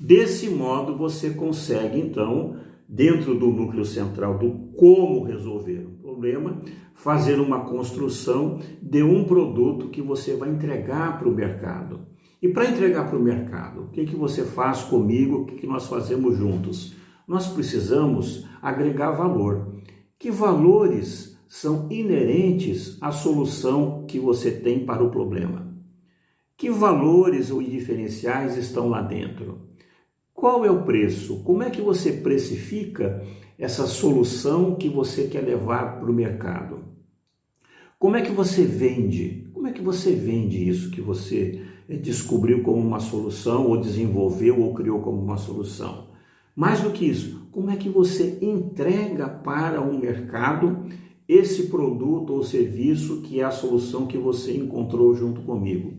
Desse 0.00 0.50
modo, 0.50 0.98
você 0.98 1.30
consegue, 1.30 2.00
então, 2.00 2.56
dentro 2.88 3.36
do 3.36 3.46
núcleo 3.46 3.84
central 3.84 4.36
do 4.38 4.72
como 4.76 5.22
resolver 5.22 5.86
um 5.86 5.96
problema, 6.02 6.60
fazer 6.92 7.38
uma 7.38 7.60
construção 7.60 8.58
de 8.82 9.00
um 9.04 9.22
produto 9.22 9.90
que 9.90 10.02
você 10.02 10.34
vai 10.34 10.48
entregar 10.48 11.20
para 11.20 11.28
o 11.28 11.32
mercado. 11.32 12.00
E 12.42 12.48
para 12.48 12.68
entregar 12.68 13.08
para 13.08 13.16
o 13.16 13.22
mercado, 13.22 13.82
o 13.82 13.88
que, 13.90 14.04
que 14.04 14.16
você 14.16 14.42
faz 14.42 14.82
comigo, 14.82 15.36
o 15.36 15.46
que, 15.46 15.54
que 15.54 15.68
nós 15.68 15.86
fazemos 15.86 16.36
juntos? 16.36 16.96
Nós 17.28 17.46
precisamos 17.46 18.44
agregar 18.60 19.12
valor. 19.12 19.76
Que 20.18 20.32
valores 20.32 21.31
são 21.52 21.86
inerentes 21.90 22.96
à 22.98 23.12
solução 23.12 24.06
que 24.08 24.18
você 24.18 24.50
tem 24.50 24.86
para 24.86 25.04
o 25.04 25.10
problema. 25.10 25.70
Que 26.56 26.70
valores 26.70 27.50
ou 27.50 27.62
diferenciais 27.62 28.56
estão 28.56 28.88
lá 28.88 29.02
dentro? 29.02 29.58
Qual 30.32 30.64
é 30.64 30.70
o 30.70 30.82
preço? 30.82 31.42
Como 31.44 31.62
é 31.62 31.68
que 31.68 31.82
você 31.82 32.10
precifica 32.10 33.22
essa 33.58 33.86
solução 33.86 34.76
que 34.76 34.88
você 34.88 35.24
quer 35.24 35.42
levar 35.42 36.00
para 36.00 36.10
o 36.10 36.14
mercado? 36.14 36.84
Como 37.98 38.16
é 38.16 38.22
que 38.22 38.32
você 38.32 38.64
vende? 38.64 39.46
Como 39.52 39.66
é 39.66 39.72
que 39.72 39.82
você 39.82 40.14
vende 40.14 40.66
isso 40.66 40.90
que 40.90 41.02
você 41.02 41.60
eh, 41.86 41.96
descobriu 41.98 42.62
como 42.62 42.78
uma 42.78 42.98
solução, 42.98 43.66
ou 43.66 43.76
desenvolveu, 43.76 44.58
ou 44.58 44.72
criou 44.72 45.02
como 45.02 45.20
uma 45.20 45.36
solução? 45.36 46.08
Mais 46.56 46.80
do 46.80 46.92
que 46.92 47.04
isso, 47.04 47.46
como 47.52 47.70
é 47.70 47.76
que 47.76 47.90
você 47.90 48.38
entrega 48.40 49.28
para 49.28 49.82
o 49.82 49.98
mercado 49.98 50.86
esse 51.32 51.64
produto 51.64 52.32
ou 52.32 52.42
serviço 52.42 53.22
que 53.22 53.40
é 53.40 53.44
a 53.44 53.50
solução 53.50 54.06
que 54.06 54.18
você 54.18 54.56
encontrou 54.56 55.14
junto 55.14 55.42
comigo. 55.42 55.94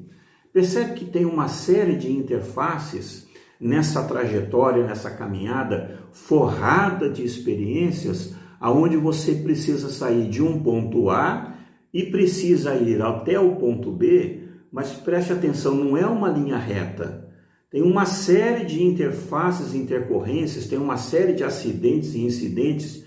Percebe 0.52 0.94
que 0.94 1.06
tem 1.06 1.26
uma 1.26 1.48
série 1.48 1.96
de 1.96 2.12
interfaces 2.12 3.28
nessa 3.60 4.04
trajetória, 4.04 4.86
nessa 4.86 5.10
caminhada 5.10 6.00
forrada 6.12 7.10
de 7.10 7.24
experiências, 7.24 8.36
aonde 8.60 8.98
você 8.98 9.34
precisa 9.34 9.90
sair 9.90 10.30
de 10.30 10.44
um 10.44 10.62
ponto 10.62 11.10
A 11.10 11.56
e 11.94 12.04
precisa 12.04 12.76
ir 12.76 13.02
até 13.02 13.40
o 13.40 13.56
ponto 13.56 13.92
B, 13.92 14.42
mas 14.72 14.92
preste 14.92 15.34
atenção, 15.34 15.76
não 15.76 15.98
é 15.98 16.06
uma 16.06 16.30
linha 16.30 16.58
reta. 16.58 17.30
Tem 17.70 17.82
uma 17.82 18.06
série 18.06 18.66
de 18.66 18.84
interfaces, 18.84 19.74
intercorrências, 19.74 20.68
tem 20.68 20.78
uma 20.78 20.98
série 20.98 21.34
de 21.34 21.44
acidentes 21.44 22.14
e 22.14 22.22
incidentes 22.22 23.03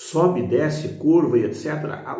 sobe, 0.00 0.42
desce, 0.42 0.90
curva 0.90 1.36
e 1.36 1.44
etc. 1.44 1.66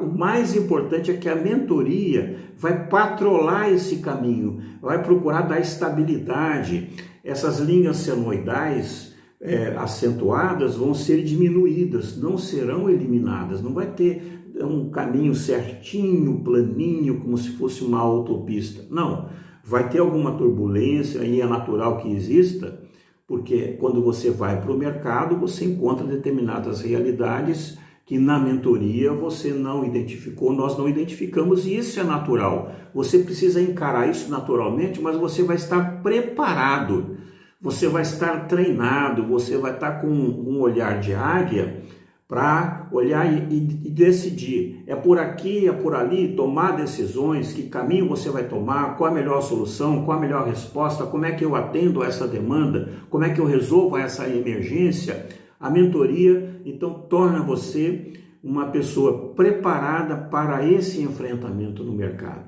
O 0.03 0.07
mais 0.07 0.57
importante 0.57 1.13
é 1.13 1.17
que 1.17 1.29
a 1.29 1.37
mentoria 1.37 2.37
vai 2.57 2.89
patrolar 2.89 3.71
esse 3.71 3.99
caminho, 3.99 4.61
vai 4.83 5.01
procurar 5.01 5.43
dar 5.43 5.61
estabilidade. 5.61 6.91
Essas 7.23 7.61
linhas 7.61 7.99
senoidais 7.99 9.15
é, 9.41 9.77
acentuadas 9.77 10.75
vão 10.75 10.93
ser 10.93 11.23
diminuídas, 11.23 12.19
não 12.19 12.37
serão 12.37 12.91
eliminadas, 12.91 13.63
não 13.63 13.73
vai 13.73 13.87
ter 13.87 14.43
um 14.61 14.91
caminho 14.91 15.37
certinho, 15.37 16.43
planinho, 16.43 17.21
como 17.21 17.39
se 17.39 17.51
fosse 17.51 17.85
uma 17.85 18.01
autopista. 18.01 18.85
Não, 18.91 19.29
vai 19.63 19.89
ter 19.89 20.01
alguma 20.01 20.33
turbulência 20.33 21.21
e 21.21 21.41
é 21.41 21.47
natural 21.47 21.99
que 21.99 22.11
exista, 22.11 22.88
porque 23.29 23.77
quando 23.79 24.03
você 24.03 24.31
vai 24.31 24.59
para 24.59 24.73
o 24.73 24.79
mercado, 24.79 25.37
você 25.37 25.67
encontra 25.67 26.07
determinadas 26.07 26.81
realidades 26.81 27.79
que 28.07 28.19
na 28.19 28.39
mentoria 28.39 29.13
você 29.13 29.51
não 29.51 29.85
identificou, 29.85 30.51
nós 30.51 30.79
não 30.79 30.89
identificamos 30.89 31.67
e 31.67 31.77
isso 31.77 32.01
é 32.01 32.03
natural. 32.03 32.73
Você 32.95 33.19
precisa 33.19 33.61
encarar 33.61 34.09
isso 34.09 34.31
naturalmente, 34.31 34.99
mas 34.99 35.19
você 35.19 35.43
vai 35.43 35.57
estar 35.57 36.03
preparado, 36.03 37.19
você 37.61 37.87
vai 37.87 38.01
estar 38.01 38.49
treinado, 38.49 39.27
você 39.27 39.59
vai 39.59 39.75
estar 39.75 40.01
com 40.01 40.09
um 40.09 40.59
olhar 40.63 40.99
de 40.99 41.13
águia 41.13 41.83
para 42.29 42.87
olhar 42.93 43.27
e, 43.27 43.57
e, 43.57 43.91
decidir. 43.91 44.85
É 44.87 44.95
por 44.95 45.19
aqui, 45.19 45.67
é 45.67 45.73
por 45.73 45.95
ali, 45.95 46.35
tomar 46.37 46.77
decisões, 46.77 47.55
que 47.55 47.63
caminho 47.63 48.07
você 48.07 48.29
vai 48.29 48.45
tomar, 48.45 48.99
qual 48.99 49.11
a 49.11 49.15
melhor 49.15 49.41
solução, 49.41 50.05
qual 50.05 50.19
a 50.19 50.21
melhor 50.21 50.47
resposta, 50.47 51.07
como 51.07 51.25
é 51.25 51.33
que 51.33 51.43
eu 51.43 51.57
atendo 51.57 52.03
a 52.03 52.07
essa 52.07 52.29
demanda, 52.29 52.91
como 53.09 53.25
é 53.25 53.31
que 53.31 53.41
eu 53.41 53.47
resolvo 53.47 53.97
essa 53.97 54.29
emergência. 54.29 55.27
A 55.59 55.71
mentoria, 55.71 56.61
então, 56.67 56.93
torna 57.09 57.43
você 57.43 58.13
uma 58.45 58.67
pessoa 58.67 59.33
preparada 59.35 60.15
para 60.15 60.67
esse 60.67 61.01
enfrentamento 61.01 61.83
no 61.83 61.93
mercado. 61.93 62.47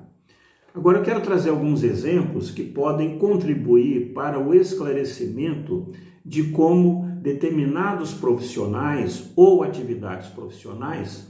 Agora 0.75 0.99
eu 0.99 1.03
quero 1.03 1.21
trazer 1.23 1.51
alguns 1.51 1.83
exemplos 1.83 2.51
que 2.51 2.63
podem 2.63 3.19
contribuir 3.19 4.13
para 4.13 4.39
o 4.39 4.55
esclarecimento 4.55 5.91
de 6.25 6.45
como 6.45 7.10
determinados 7.21 8.13
profissionais 8.15 9.31
ou 9.37 9.63
atividades 9.63 10.29
profissionais 10.29 11.29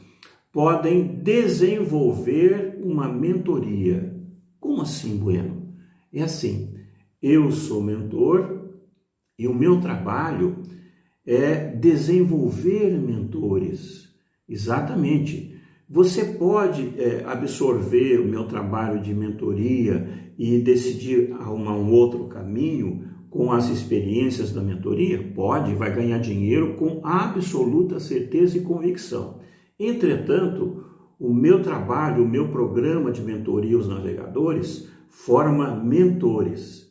podem 0.53 1.07
desenvolver 1.07 2.79
uma 2.83 3.09
mentoria. 3.09 4.15
Como 4.59 4.83
assim, 4.83 5.17
Bueno? 5.17 5.69
É 6.13 6.23
assim, 6.23 6.75
eu 7.23 7.51
sou 7.51 7.83
mentor 7.83 8.71
e 9.39 9.47
o 9.47 9.55
meu 9.55 9.81
trabalho 9.81 10.63
é 11.27 11.55
desenvolver 11.69 12.91
mentores. 12.99 14.09
Exatamente. 14.49 15.57
Você 15.89 16.25
pode 16.25 16.95
é, 16.99 17.25
absorver 17.25 18.21
o 18.21 18.27
meu 18.27 18.47
trabalho 18.47 19.01
de 19.01 19.15
mentoria 19.15 20.33
e 20.39 20.59
decidir 20.59 21.33
arrumar 21.33 21.77
um 21.77 21.93
outro 21.93 22.25
caminho 22.29 23.10
com 23.31 23.53
as 23.53 23.71
experiências 23.71 24.53
da 24.53 24.61
mentoria? 24.61 25.23
Pode, 25.35 25.75
vai 25.75 25.95
ganhar 25.95 26.19
dinheiro 26.19 26.75
com 26.75 27.01
absoluta 27.03 28.01
certeza 28.01 28.59
e 28.59 28.63
convicção. 28.63 29.39
Entretanto, 29.79 30.85
o 31.19 31.33
meu 31.33 31.63
trabalho, 31.63 32.25
o 32.25 32.29
meu 32.29 32.49
programa 32.49 33.13
de 33.13 33.23
mentoria 33.23 33.77
aos 33.77 33.89
navegadores 33.89 34.89
forma 35.09 35.75
mentores. 35.75 36.91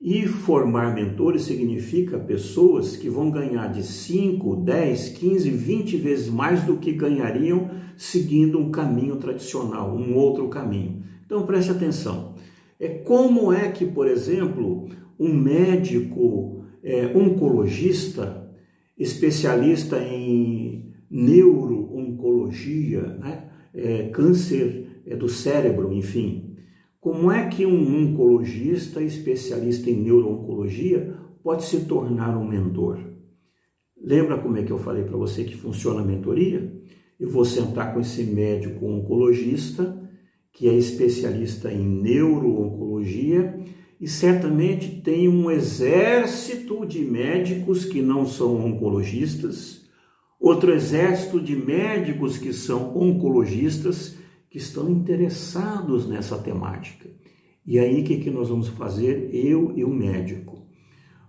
E 0.00 0.26
formar 0.26 0.94
mentores 0.94 1.42
significa 1.42 2.18
pessoas 2.18 2.96
que 2.96 3.08
vão 3.08 3.30
ganhar 3.30 3.68
de 3.68 3.82
5, 3.82 4.56
10, 4.56 5.08
15, 5.10 5.50
20 5.50 5.96
vezes 5.96 6.28
mais 6.28 6.62
do 6.64 6.76
que 6.76 6.92
ganhariam 6.92 7.70
seguindo 7.96 8.58
um 8.58 8.70
caminho 8.70 9.16
tradicional, 9.16 9.96
um 9.96 10.14
outro 10.14 10.48
caminho. 10.48 11.02
Então 11.24 11.46
preste 11.46 11.70
atenção. 11.70 12.34
É 12.78 12.88
como 12.88 13.52
é 13.52 13.70
que, 13.70 13.86
por 13.86 14.06
exemplo, 14.06 14.88
um 15.18 15.32
médico 15.32 16.64
é, 16.82 17.06
oncologista, 17.16 18.50
especialista 18.98 19.98
em 19.98 20.94
neuro-oncologia, 21.10 23.02
né? 23.02 23.50
É, 23.74 24.08
câncer 24.08 25.02
é, 25.06 25.14
do 25.14 25.28
cérebro, 25.28 25.92
enfim, 25.92 26.56
como 26.98 27.30
é 27.30 27.46
que 27.48 27.64
um 27.64 28.10
oncologista 28.10 29.00
especialista 29.02 29.88
em 29.90 30.02
neurooncologia 30.02 31.14
pode 31.42 31.64
se 31.64 31.84
tornar 31.84 32.36
um 32.36 32.44
mentor? 32.44 32.98
Lembra 33.96 34.38
como 34.38 34.56
é 34.56 34.62
que 34.62 34.72
eu 34.72 34.78
falei 34.78 35.04
para 35.04 35.16
você 35.16 35.44
que 35.44 35.56
funciona 35.56 36.00
a 36.00 36.04
mentoria? 36.04 36.72
Eu 37.18 37.30
vou 37.30 37.44
sentar 37.44 37.94
com 37.94 38.00
esse 38.00 38.24
médico 38.24 38.86
oncologista, 38.86 39.96
que 40.52 40.68
é 40.68 40.74
especialista 40.74 41.72
em 41.72 41.86
neurooncologia, 41.86 43.56
e 44.00 44.06
certamente 44.06 45.00
tem 45.00 45.28
um 45.28 45.50
exército 45.50 46.84
de 46.84 47.00
médicos 47.00 47.84
que 47.84 48.02
não 48.02 48.26
são 48.26 48.64
oncologistas, 48.64 49.86
outro 50.38 50.72
exército 50.72 51.40
de 51.40 51.56
médicos 51.56 52.36
que 52.36 52.52
são 52.52 52.96
oncologistas 52.96 54.16
que 54.50 54.58
estão 54.58 54.90
interessados 54.90 56.06
nessa 56.06 56.36
temática. 56.36 57.08
E 57.66 57.78
aí 57.78 58.02
o 58.02 58.04
que, 58.04 58.18
que 58.18 58.30
nós 58.30 58.48
vamos 58.48 58.68
fazer? 58.68 59.30
Eu 59.32 59.72
e 59.74 59.82
o 59.82 59.90
médico. 59.90 60.62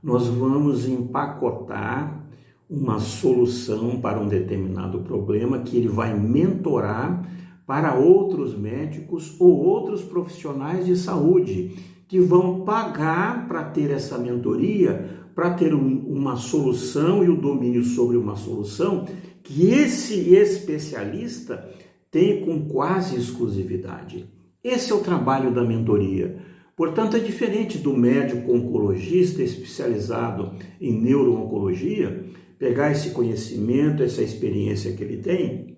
Nós 0.03 0.27
vamos 0.27 0.87
empacotar 0.87 2.27
uma 2.69 2.99
solução 2.99 3.99
para 3.99 4.19
um 4.19 4.27
determinado 4.27 4.99
problema 4.99 5.59
que 5.59 5.77
ele 5.77 5.87
vai 5.87 6.17
mentorar 6.17 7.25
para 7.65 7.95
outros 7.95 8.57
médicos 8.57 9.35
ou 9.39 9.57
outros 9.57 10.03
profissionais 10.03 10.85
de 10.85 10.95
saúde 10.95 11.75
que 12.07 12.19
vão 12.19 12.61
pagar 12.61 13.47
para 13.47 13.63
ter 13.63 13.91
essa 13.91 14.17
mentoria, 14.17 15.27
para 15.35 15.53
ter 15.53 15.73
um, 15.73 15.99
uma 16.07 16.35
solução 16.35 17.23
e 17.23 17.29
o 17.29 17.39
domínio 17.39 17.83
sobre 17.83 18.17
uma 18.17 18.35
solução 18.35 19.05
que 19.43 19.71
esse 19.71 20.33
especialista 20.33 21.69
tem 22.09 22.41
com 22.41 22.67
quase 22.67 23.15
exclusividade. 23.15 24.25
Esse 24.63 24.91
é 24.91 24.95
o 24.95 25.01
trabalho 25.01 25.53
da 25.53 25.63
mentoria. 25.63 26.37
Portanto, 26.75 27.17
é 27.17 27.19
diferente 27.19 27.77
do 27.77 27.95
médico 27.95 28.53
oncologista 28.53 29.41
especializado 29.41 30.53
em 30.79 30.93
neurooncologia 30.93 32.25
pegar 32.59 32.91
esse 32.91 33.11
conhecimento, 33.11 34.03
essa 34.03 34.21
experiência 34.21 34.91
que 34.93 35.03
ele 35.03 35.17
tem 35.17 35.77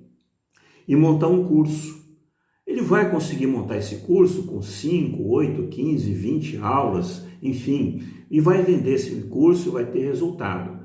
e 0.87 0.95
montar 0.95 1.27
um 1.27 1.45
curso. 1.45 1.98
Vai 2.89 3.11
conseguir 3.11 3.45
montar 3.45 3.77
esse 3.77 3.97
curso 3.97 4.47
com 4.47 4.63
5, 4.63 5.23
8, 5.23 5.67
15, 5.67 6.11
20 6.11 6.57
aulas, 6.57 7.23
enfim, 7.39 8.01
e 8.31 8.41
vai 8.41 8.63
vender 8.63 8.95
esse 8.95 9.13
curso 9.27 9.69
e 9.69 9.71
vai 9.73 9.85
ter 9.85 10.05
resultado. 10.05 10.79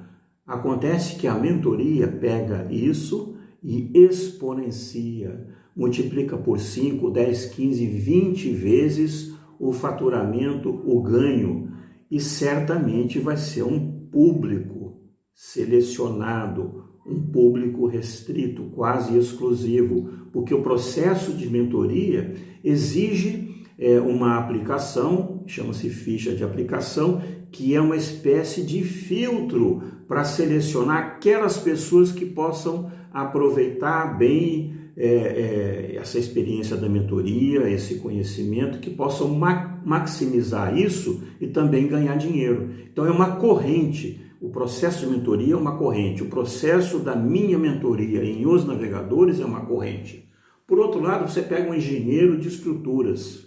Acontece 0.46 1.16
que 1.16 1.26
a 1.26 1.32
mentoria 1.32 2.06
pega 2.06 2.70
isso 2.70 3.36
e 3.62 3.90
exponencia, 3.94 5.48
multiplica 5.74 6.36
por 6.36 6.60
5, 6.60 7.10
10, 7.10 7.46
15, 7.46 7.86
20 7.86 8.50
vezes 8.50 9.34
o 9.58 9.72
faturamento, 9.72 10.68
o 10.68 11.00
ganho, 11.00 11.72
e 12.10 12.20
certamente 12.20 13.18
vai 13.18 13.38
ser 13.38 13.62
um 13.62 14.08
público 14.10 15.00
selecionado, 15.32 16.84
um 17.06 17.20
público 17.20 17.86
restrito, 17.86 18.64
quase 18.74 19.16
exclusivo, 19.16 20.08
porque 20.32 20.54
o 20.54 20.62
processo 20.62 21.32
de 21.32 21.48
mentoria 21.48 22.34
exige 22.62 23.64
é, 23.78 24.00
uma 24.00 24.38
aplicação, 24.38 25.42
chama-se 25.46 25.90
ficha 25.90 26.34
de 26.34 26.42
aplicação, 26.42 27.20
que 27.50 27.74
é 27.74 27.80
uma 27.80 27.96
espécie 27.96 28.62
de 28.62 28.82
filtro 28.82 29.82
para 30.08 30.24
selecionar 30.24 30.98
aquelas 30.98 31.58
pessoas 31.58 32.10
que 32.10 32.24
possam 32.24 32.90
aproveitar 33.12 34.18
bem 34.18 34.74
é, 34.96 35.06
é, 35.06 35.96
essa 35.96 36.18
experiência 36.18 36.76
da 36.76 36.88
mentoria, 36.88 37.68
esse 37.68 37.96
conhecimento, 37.96 38.78
que 38.78 38.90
possam 38.90 39.28
ma 39.28 39.72
maximizar 39.84 40.78
isso 40.78 41.22
e 41.38 41.46
também 41.46 41.86
ganhar 41.86 42.16
dinheiro. 42.16 42.70
Então 42.90 43.04
é 43.04 43.10
uma 43.10 43.36
corrente. 43.36 44.23
O 44.44 44.50
processo 44.50 45.06
de 45.06 45.10
mentoria 45.10 45.54
é 45.54 45.56
uma 45.56 45.78
corrente. 45.78 46.22
O 46.22 46.28
processo 46.28 46.98
da 46.98 47.16
minha 47.16 47.58
mentoria 47.58 48.22
em 48.22 48.44
Os 48.44 48.66
Navegadores 48.66 49.40
é 49.40 49.44
uma 49.44 49.64
corrente. 49.64 50.30
Por 50.66 50.78
outro 50.78 51.00
lado, 51.00 51.26
você 51.26 51.40
pega 51.40 51.70
um 51.70 51.74
engenheiro 51.74 52.38
de 52.38 52.48
estruturas, 52.48 53.46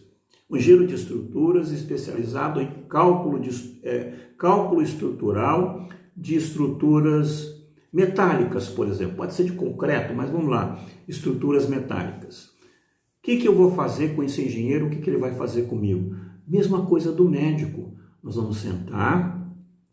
um 0.50 0.58
engenheiro 0.58 0.88
de 0.88 0.96
estruturas 0.96 1.72
especializado 1.72 2.60
em 2.60 2.68
cálculo, 2.90 3.40
de, 3.40 3.80
é, 3.84 4.12
cálculo 4.40 4.82
estrutural 4.82 5.88
de 6.16 6.36
estruturas 6.36 7.64
metálicas, 7.94 8.68
por 8.68 8.88
exemplo. 8.88 9.18
Pode 9.18 9.36
ser 9.36 9.44
de 9.44 9.52
concreto, 9.52 10.16
mas 10.16 10.32
vamos 10.32 10.50
lá, 10.50 10.84
estruturas 11.08 11.70
metálicas. 11.70 12.46
O 13.20 13.22
que, 13.22 13.38
que 13.38 13.48
eu 13.48 13.54
vou 13.54 13.70
fazer 13.76 14.16
com 14.16 14.24
esse 14.24 14.42
engenheiro? 14.42 14.88
O 14.88 14.90
que, 14.90 14.98
que 14.98 15.12
ele 15.12 15.20
vai 15.20 15.36
fazer 15.36 15.68
comigo? 15.68 16.16
Mesma 16.48 16.88
coisa 16.88 17.12
do 17.12 17.30
médico. 17.30 17.94
Nós 18.24 18.36
vamos 18.36 18.58
sentar, 18.58 19.37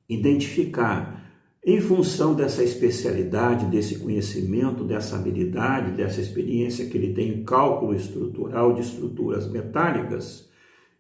identificar, 0.09 1.23
em 1.65 1.81
função 1.81 2.35
dessa 2.35 2.63
especialidade, 2.63 3.67
desse 3.67 3.99
conhecimento, 3.99 4.85
dessa 4.85 5.17
habilidade, 5.17 5.93
dessa 5.93 6.21
experiência 6.21 6.87
que 6.87 6.97
ele 6.97 7.15
tem 7.15 7.29
em 7.31 7.45
cálculo 7.45 7.95
estrutural 7.95 8.75
de 8.75 8.83
estruturas 8.83 9.51
metálicas, 9.51 10.49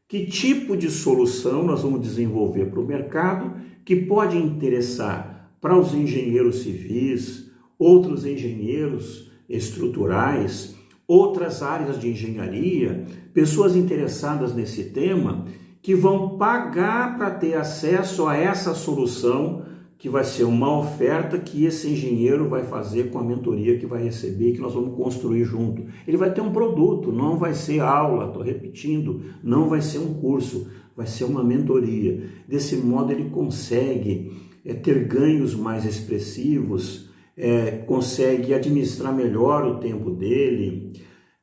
que 0.08 0.26
tipo 0.26 0.76
de 0.76 0.90
solução 0.90 1.62
nós 1.64 1.82
vamos 1.82 2.00
desenvolver 2.00 2.66
para 2.66 2.80
o 2.80 2.86
mercado 2.86 3.54
que 3.84 3.96
pode 3.96 4.38
interessar 4.38 5.54
para 5.60 5.78
os 5.78 5.94
engenheiros 5.94 6.62
civis, 6.62 7.50
outros 7.78 8.24
engenheiros 8.24 9.30
estruturais, 9.48 10.74
outras 11.06 11.62
áreas 11.62 12.00
de 12.00 12.08
engenharia, 12.08 13.04
pessoas 13.32 13.76
interessadas 13.76 14.54
nesse 14.54 14.84
tema 14.84 15.44
que 15.84 15.94
vão 15.94 16.38
pagar 16.38 17.18
para 17.18 17.30
ter 17.30 17.54
acesso 17.58 18.26
a 18.26 18.34
essa 18.34 18.74
solução 18.74 19.66
que 19.98 20.08
vai 20.08 20.24
ser 20.24 20.44
uma 20.44 20.78
oferta 20.78 21.38
que 21.38 21.66
esse 21.66 21.90
engenheiro 21.90 22.48
vai 22.48 22.64
fazer 22.64 23.10
com 23.10 23.18
a 23.18 23.22
mentoria 23.22 23.76
que 23.76 23.84
vai 23.84 24.02
receber, 24.02 24.52
que 24.52 24.62
nós 24.62 24.72
vamos 24.72 24.96
construir 24.96 25.44
junto. 25.44 25.84
Ele 26.08 26.16
vai 26.16 26.32
ter 26.32 26.40
um 26.40 26.50
produto, 26.50 27.12
não 27.12 27.36
vai 27.36 27.52
ser 27.52 27.80
aula, 27.80 28.28
estou 28.28 28.42
repetindo, 28.42 29.20
não 29.42 29.68
vai 29.68 29.82
ser 29.82 29.98
um 29.98 30.14
curso, 30.14 30.68
vai 30.96 31.06
ser 31.06 31.24
uma 31.24 31.44
mentoria. 31.44 32.30
Desse 32.48 32.76
modo 32.76 33.12
ele 33.12 33.28
consegue 33.28 34.32
é, 34.64 34.72
ter 34.72 35.04
ganhos 35.04 35.54
mais 35.54 35.84
expressivos, 35.84 37.10
é, 37.36 37.72
consegue 37.86 38.54
administrar 38.54 39.14
melhor 39.14 39.66
o 39.66 39.80
tempo 39.80 40.10
dele, 40.10 40.94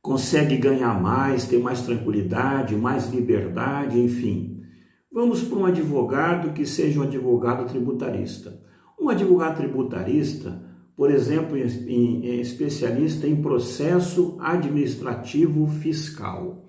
consegue 0.01 0.57
ganhar 0.57 0.99
mais, 0.99 1.45
ter 1.45 1.59
mais 1.59 1.81
tranquilidade, 1.81 2.75
mais 2.75 3.09
liberdade, 3.09 3.99
enfim. 3.99 4.63
Vamos 5.11 5.43
para 5.43 5.59
um 5.59 5.65
advogado 5.65 6.53
que 6.53 6.65
seja 6.65 6.99
um 6.99 7.03
advogado 7.03 7.65
tributarista. 7.65 8.59
Um 8.99 9.09
advogado 9.09 9.57
tributarista, 9.57 10.63
por 10.95 11.11
exemplo, 11.11 11.57
em, 11.57 12.25
em, 12.25 12.39
especialista 12.39 13.27
em 13.27 13.41
processo 13.41 14.37
administrativo 14.39 15.67
fiscal. 15.67 16.65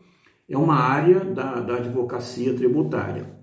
é 0.48 0.58
uma 0.58 0.74
área 0.74 1.20
da, 1.20 1.60
da 1.60 1.76
advocacia 1.76 2.52
tributária. 2.52 3.40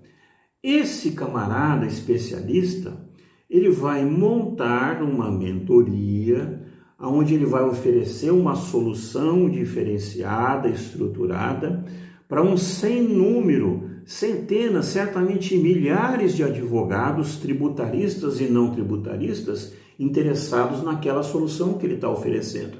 Esse 0.62 1.12
camarada 1.12 1.86
especialista, 1.86 3.08
ele 3.48 3.70
vai 3.70 4.04
montar 4.04 5.02
uma 5.02 5.30
mentoria 5.30 6.59
onde 7.08 7.34
ele 7.34 7.46
vai 7.46 7.64
oferecer 7.64 8.30
uma 8.30 8.54
solução 8.54 9.48
diferenciada, 9.48 10.68
estruturada, 10.68 11.84
para 12.28 12.42
um 12.42 12.56
sem 12.56 13.02
número, 13.02 13.90
centenas, 14.04 14.86
certamente 14.86 15.56
milhares 15.56 16.36
de 16.36 16.44
advogados 16.44 17.36
tributaristas 17.36 18.40
e 18.40 18.44
não 18.44 18.70
tributaristas 18.70 19.72
interessados 19.98 20.82
naquela 20.82 21.22
solução 21.22 21.74
que 21.74 21.86
ele 21.86 21.94
está 21.94 22.10
oferecendo. 22.10 22.78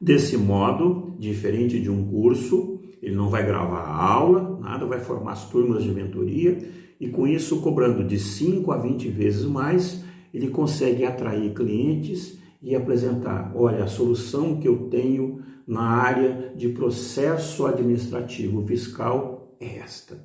Desse 0.00 0.36
modo, 0.36 1.16
diferente 1.18 1.80
de 1.80 1.90
um 1.90 2.04
curso, 2.04 2.80
ele 3.02 3.14
não 3.14 3.28
vai 3.28 3.44
gravar 3.46 3.86
aula, 3.86 4.58
nada, 4.60 4.84
vai 4.86 5.00
formar 5.00 5.32
as 5.32 5.48
turmas 5.48 5.82
de 5.82 5.90
mentoria 5.90 6.58
e 7.00 7.08
com 7.08 7.26
isso, 7.26 7.60
cobrando 7.60 8.04
de 8.04 8.18
5 8.18 8.70
a 8.72 8.76
20 8.78 9.08
vezes 9.08 9.44
mais, 9.44 10.04
ele 10.32 10.48
consegue 10.48 11.04
atrair 11.04 11.52
clientes 11.52 12.38
e 12.64 12.74
apresentar: 12.74 13.52
olha, 13.54 13.84
a 13.84 13.86
solução 13.86 14.58
que 14.58 14.66
eu 14.66 14.88
tenho 14.88 15.42
na 15.66 15.82
área 15.82 16.52
de 16.56 16.70
processo 16.70 17.66
administrativo 17.66 18.66
fiscal 18.66 19.56
é 19.60 19.76
esta. 19.78 20.24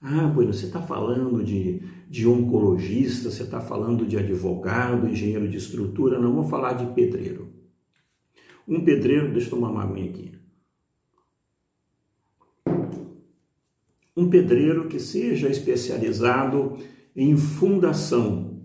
Ah, 0.00 0.26
Bueno, 0.26 0.52
você 0.52 0.66
está 0.66 0.80
falando 0.80 1.42
de, 1.44 1.82
de 2.08 2.26
oncologista, 2.26 3.30
você 3.30 3.42
está 3.42 3.60
falando 3.60 4.06
de 4.06 4.16
advogado, 4.16 5.08
engenheiro 5.08 5.48
de 5.48 5.56
estrutura, 5.56 6.18
não 6.18 6.34
vou 6.34 6.44
falar 6.44 6.74
de 6.74 6.86
pedreiro. 6.94 7.52
Um 8.66 8.84
pedreiro, 8.84 9.32
deixa 9.32 9.46
eu 9.46 9.50
tomar 9.50 9.70
uma 9.70 9.84
aguinha 9.84 10.10
aqui. 10.10 10.32
Um 14.16 14.28
pedreiro 14.30 14.88
que 14.88 14.98
seja 14.98 15.48
especializado 15.48 16.78
em 17.14 17.36
fundação, 17.36 18.62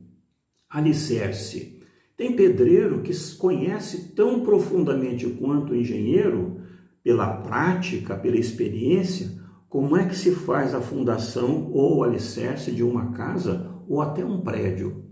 alicerce. 0.69 1.80
Tem 2.21 2.33
pedreiro 2.33 3.01
que 3.01 3.11
conhece 3.37 4.11
tão 4.13 4.41
profundamente 4.41 5.27
quanto 5.27 5.73
o 5.73 5.75
engenheiro, 5.75 6.57
pela 7.03 7.37
prática, 7.37 8.15
pela 8.15 8.37
experiência, 8.37 9.31
como 9.67 9.97
é 9.97 10.05
que 10.05 10.15
se 10.15 10.29
faz 10.29 10.75
a 10.75 10.81
fundação 10.81 11.71
ou 11.73 11.97
o 11.97 12.03
alicerce 12.03 12.71
de 12.71 12.83
uma 12.83 13.11
casa 13.13 13.71
ou 13.89 14.01
até 14.01 14.23
um 14.23 14.39
prédio. 14.39 15.05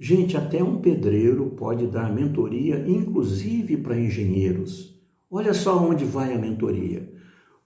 Gente, 0.00 0.38
até 0.38 0.64
um 0.64 0.78
pedreiro 0.78 1.50
pode 1.50 1.86
dar 1.86 2.10
mentoria, 2.10 2.82
inclusive 2.88 3.76
para 3.76 4.00
engenheiros. 4.00 4.98
Olha 5.30 5.52
só 5.52 5.86
onde 5.86 6.06
vai 6.06 6.32
a 6.32 6.38
mentoria. 6.38 7.12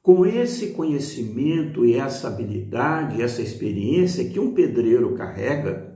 Com 0.03 0.27
esse 0.27 0.71
conhecimento 0.71 1.87
e 1.87 1.95
essa 1.95 2.27
habilidade, 2.27 3.23
essa 3.23 3.43
experiência 3.43 4.29
que 4.29 4.41
um 4.41 4.53
pedreiro 4.53 5.15
carrega, 5.15 5.88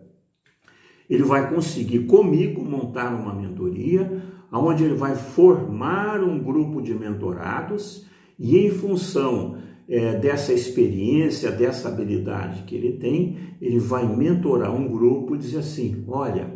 ele 1.12 1.25
vai 1.25 1.53
conseguir 1.53 2.07
comigo 2.07 2.64
montar 2.64 3.14
uma 3.14 3.35
mentoria, 3.35 4.22
onde 4.51 4.85
ele 4.85 4.94
vai 4.94 5.14
formar 5.14 6.22
um 6.22 6.38
grupo 6.38 6.81
de 6.81 6.94
mentorados 6.94 8.07
e 8.38 8.57
em 8.57 8.70
função 8.70 9.59
é, 9.87 10.14
dessa 10.14 10.55
experiência, 10.55 11.51
dessa 11.51 11.88
habilidade 11.88 12.62
que 12.62 12.75
ele 12.75 12.92
tem, 12.92 13.37
ele 13.61 13.79
vai 13.79 14.07
mentorar 14.07 14.75
um 14.75 14.88
grupo 14.88 15.35
e 15.35 15.38
dizer 15.38 15.59
assim: 15.59 16.03
olha, 16.09 16.51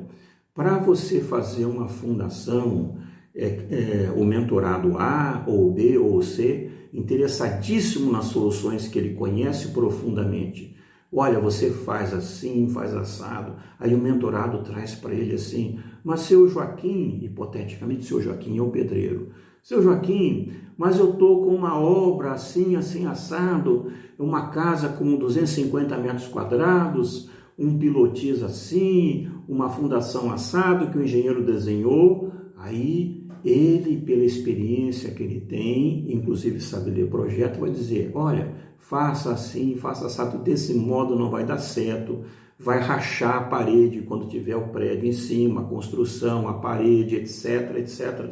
para 0.55 0.79
você 0.79 1.21
fazer 1.21 1.67
uma 1.67 1.87
fundação, 1.87 2.97
é, 3.35 3.47
é, 3.47 4.13
o 4.17 4.25
mentorado 4.25 4.97
A, 4.97 5.45
ou 5.47 5.71
B, 5.71 5.99
ou 5.99 6.23
C, 6.23 6.71
interessadíssimo 6.95 8.11
nas 8.11 8.27
soluções 8.27 8.89
que 8.89 8.99
ele 8.99 9.15
conhece 9.15 9.69
profundamente. 9.69 10.76
Olha, 11.19 11.41
você 11.41 11.71
faz 11.71 12.13
assim, 12.13 12.69
faz 12.69 12.95
assado. 12.95 13.55
Aí 13.81 13.95
o 13.95 13.99
mentorado 13.99 14.63
traz 14.63 14.95
para 14.95 15.15
ele 15.15 15.35
assim: 15.35 15.79
mas 16.05 16.21
seu 16.21 16.47
Joaquim, 16.47 17.21
hipoteticamente, 17.23 18.05
seu 18.05 18.21
Joaquim 18.21 18.59
é 18.59 18.61
o 18.61 18.69
pedreiro. 18.69 19.31
Seu 19.63 19.83
Joaquim, 19.83 20.53
mas 20.77 20.99
eu 20.99 21.13
estou 21.13 21.43
com 21.43 21.55
uma 21.55 21.81
obra 21.81 22.33
assim, 22.33 22.77
assim, 22.77 23.07
assado, 23.07 23.91
uma 24.19 24.51
casa 24.51 24.91
com 24.91 25.17
250 25.17 25.97
metros 25.97 26.29
quadrados, 26.29 27.31
um 27.59 27.79
pilotis 27.79 28.43
assim, 28.43 29.31
uma 29.49 29.71
fundação 29.71 30.31
assado 30.31 30.91
que 30.91 30.99
o 30.99 31.03
engenheiro 31.03 31.43
desenhou. 31.43 32.31
Aí 32.59 33.16
ele, 33.49 33.99
pela 33.99 34.25
experiência 34.25 35.13
que 35.13 35.23
ele 35.23 35.41
tem, 35.41 36.13
inclusive 36.13 36.61
sabe 36.61 36.91
ler 36.91 37.09
projeto, 37.09 37.61
vai 37.61 37.71
dizer: 37.71 38.11
olha, 38.15 38.53
faça 38.79 39.33
assim, 39.33 39.77
faça 39.77 40.07
assado, 40.07 40.39
desse 40.39 40.75
modo 40.75 41.17
não 41.17 41.31
vai 41.31 41.45
dar 41.45 41.59
certo 41.59 42.25
vai 42.59 42.81
rachar 42.81 43.37
a 43.37 43.45
parede 43.45 44.03
quando 44.03 44.29
tiver 44.29 44.57
o 44.57 44.69
prédio 44.69 45.09
em 45.09 45.13
cima, 45.13 45.61
a 45.61 45.65
construção, 45.65 46.49
a 46.49 46.55
parede, 46.55 47.17
etc, 47.17 47.77
etc. 47.77 48.31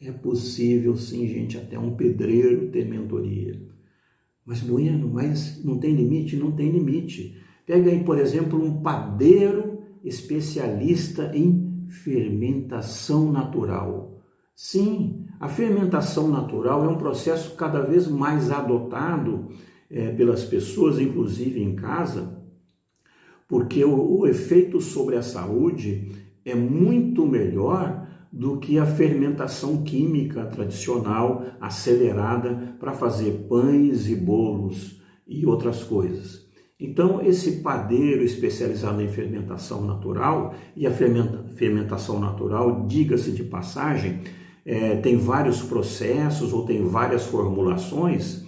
É 0.00 0.10
possível 0.10 0.96
sim, 0.96 1.28
gente, 1.28 1.56
até 1.56 1.78
um 1.78 1.94
pedreiro 1.94 2.68
ter 2.70 2.86
mentoria. 2.86 3.60
Mas, 4.44 4.60
Bueno, 4.60 5.08
mas 5.08 5.62
não 5.64 5.78
tem 5.78 5.94
limite? 5.94 6.36
Não 6.36 6.50
tem 6.52 6.70
limite. 6.70 7.36
Pega 7.66 7.90
aí, 7.90 8.02
por 8.02 8.18
exemplo, 8.18 8.60
um 8.60 8.82
padeiro 8.82 9.82
especialista 10.02 11.30
em 11.34 11.86
fermentação 11.88 13.30
natural. 13.30 14.09
Sim, 14.62 15.24
a 15.40 15.48
fermentação 15.48 16.28
natural 16.28 16.84
é 16.84 16.88
um 16.88 16.98
processo 16.98 17.56
cada 17.56 17.80
vez 17.80 18.06
mais 18.06 18.50
adotado 18.50 19.48
é, 19.90 20.10
pelas 20.10 20.44
pessoas, 20.44 21.00
inclusive 21.00 21.62
em 21.62 21.74
casa, 21.74 22.38
porque 23.48 23.82
o, 23.82 24.18
o 24.18 24.26
efeito 24.26 24.78
sobre 24.78 25.16
a 25.16 25.22
saúde 25.22 26.12
é 26.44 26.54
muito 26.54 27.26
melhor 27.26 28.06
do 28.30 28.58
que 28.58 28.78
a 28.78 28.84
fermentação 28.84 29.82
química 29.82 30.44
tradicional 30.44 31.42
acelerada 31.58 32.76
para 32.78 32.92
fazer 32.92 33.46
pães 33.48 34.10
e 34.10 34.14
bolos 34.14 35.00
e 35.26 35.46
outras 35.46 35.82
coisas. 35.82 36.46
Então, 36.78 37.22
esse 37.22 37.62
padeiro 37.62 38.22
especializado 38.22 39.00
em 39.00 39.08
fermentação 39.08 39.86
natural, 39.86 40.54
e 40.76 40.86
a 40.86 40.90
fermentação 40.90 42.20
natural, 42.20 42.86
diga-se 42.86 43.32
de 43.32 43.44
passagem, 43.44 44.20
é, 44.64 44.96
tem 44.96 45.16
vários 45.16 45.62
processos 45.62 46.52
ou 46.52 46.64
tem 46.64 46.84
várias 46.84 47.26
formulações. 47.26 48.44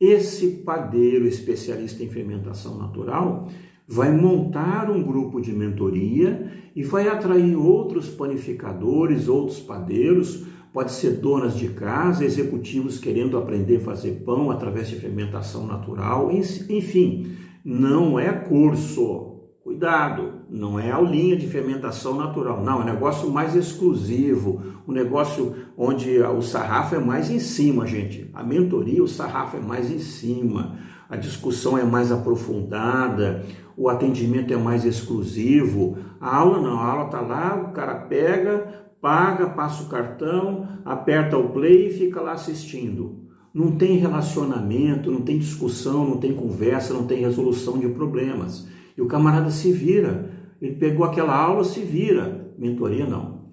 Esse 0.00 0.48
padeiro 0.48 1.26
especialista 1.26 2.02
em 2.02 2.08
fermentação 2.08 2.76
natural, 2.78 3.48
vai 3.88 4.10
montar 4.10 4.90
um 4.90 5.02
grupo 5.02 5.40
de 5.40 5.52
mentoria 5.52 6.50
e 6.74 6.82
vai 6.82 7.08
atrair 7.08 7.56
outros 7.56 8.08
panificadores, 8.08 9.28
outros 9.28 9.60
padeiros, 9.60 10.44
pode 10.72 10.92
ser 10.92 11.12
donas 11.12 11.56
de 11.56 11.68
casa, 11.68 12.24
executivos 12.24 12.98
querendo 12.98 13.38
aprender 13.38 13.76
a 13.76 13.80
fazer 13.80 14.22
pão 14.24 14.50
através 14.50 14.88
de 14.88 14.96
fermentação 14.96 15.66
natural, 15.66 16.30
enfim, 16.30 17.34
não 17.64 18.18
é 18.18 18.30
curso. 18.32 19.25
Cuidado, 19.66 20.42
não 20.48 20.78
é 20.78 20.92
aulinha 20.92 21.36
de 21.36 21.48
fermentação 21.48 22.14
natural, 22.14 22.62
não, 22.62 22.78
é 22.78 22.82
um 22.82 22.86
negócio 22.86 23.28
mais 23.28 23.56
exclusivo, 23.56 24.62
um 24.86 24.92
negócio 24.92 25.56
onde 25.76 26.20
o 26.20 26.40
sarrafo 26.40 26.94
é 26.94 27.00
mais 27.00 27.32
em 27.32 27.40
cima, 27.40 27.84
gente. 27.84 28.30
A 28.32 28.44
mentoria, 28.44 29.02
o 29.02 29.08
sarrafo 29.08 29.56
é 29.56 29.60
mais 29.60 29.90
em 29.90 29.98
cima, 29.98 30.76
a 31.10 31.16
discussão 31.16 31.76
é 31.76 31.82
mais 31.82 32.12
aprofundada, 32.12 33.44
o 33.76 33.88
atendimento 33.88 34.54
é 34.54 34.56
mais 34.56 34.84
exclusivo. 34.84 35.98
A 36.20 36.36
aula 36.36 36.60
não, 36.60 36.78
a 36.78 36.86
aula 36.86 37.06
está 37.06 37.20
lá, 37.20 37.56
o 37.68 37.72
cara 37.72 37.96
pega, 37.96 38.86
paga, 39.00 39.48
passa 39.48 39.82
o 39.82 39.88
cartão, 39.88 40.68
aperta 40.84 41.36
o 41.36 41.48
play 41.48 41.88
e 41.88 41.92
fica 41.92 42.20
lá 42.20 42.34
assistindo. 42.34 43.26
Não 43.52 43.72
tem 43.72 43.96
relacionamento, 43.96 45.10
não 45.10 45.22
tem 45.22 45.40
discussão, 45.40 46.08
não 46.08 46.18
tem 46.18 46.34
conversa, 46.34 46.94
não 46.94 47.04
tem 47.04 47.18
resolução 47.18 47.80
de 47.80 47.88
problemas. 47.88 48.75
E 48.96 49.02
o 49.02 49.06
camarada 49.06 49.50
se 49.50 49.72
vira. 49.72 50.30
Ele 50.60 50.74
pegou 50.76 51.04
aquela 51.04 51.36
aula, 51.36 51.64
se 51.64 51.80
vira. 51.80 52.54
Mentoria 52.58 53.06
não. 53.06 53.46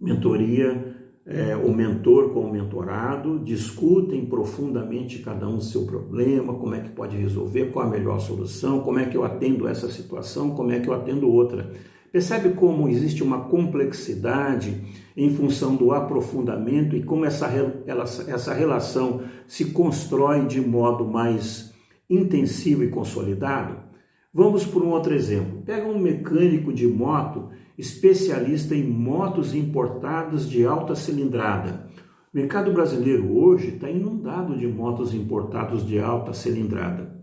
Mentoria 0.00 0.96
é, 1.26 1.56
o 1.56 1.74
mentor 1.74 2.30
com 2.30 2.40
o 2.40 2.52
mentorado, 2.52 3.40
discutem 3.40 4.24
profundamente 4.26 5.18
cada 5.18 5.48
um 5.48 5.60
seu 5.60 5.84
problema, 5.84 6.54
como 6.54 6.74
é 6.74 6.80
que 6.80 6.90
pode 6.90 7.16
resolver, 7.16 7.72
qual 7.72 7.86
a 7.86 7.90
melhor 7.90 8.20
solução, 8.20 8.80
como 8.80 9.00
é 9.00 9.06
que 9.06 9.16
eu 9.16 9.24
atendo 9.24 9.66
essa 9.66 9.90
situação, 9.90 10.50
como 10.50 10.70
é 10.70 10.78
que 10.78 10.88
eu 10.88 10.94
atendo 10.94 11.28
outra. 11.28 11.72
Percebe 12.12 12.50
como 12.50 12.88
existe 12.88 13.24
uma 13.24 13.40
complexidade 13.40 14.80
em 15.16 15.34
função 15.34 15.74
do 15.74 15.90
aprofundamento 15.90 16.94
e 16.94 17.02
como 17.02 17.24
essa, 17.24 17.50
essa 18.28 18.54
relação 18.54 19.22
se 19.48 19.66
constrói 19.66 20.46
de 20.46 20.60
modo 20.60 21.04
mais 21.04 21.74
intensivo 22.08 22.84
e 22.84 22.88
consolidado? 22.88 23.85
Vamos 24.36 24.66
por 24.66 24.82
um 24.82 24.90
outro 24.90 25.14
exemplo. 25.14 25.62
Pega 25.64 25.88
um 25.88 25.98
mecânico 25.98 26.70
de 26.70 26.86
moto 26.86 27.48
especialista 27.78 28.74
em 28.74 28.86
motos 28.86 29.54
importadas 29.54 30.46
de 30.46 30.66
alta 30.66 30.94
cilindrada. 30.94 31.88
O 32.34 32.36
mercado 32.36 32.70
brasileiro 32.70 33.34
hoje 33.34 33.68
está 33.68 33.88
inundado 33.88 34.54
de 34.54 34.66
motos 34.66 35.14
importados 35.14 35.86
de 35.86 35.98
alta 35.98 36.34
cilindrada. 36.34 37.18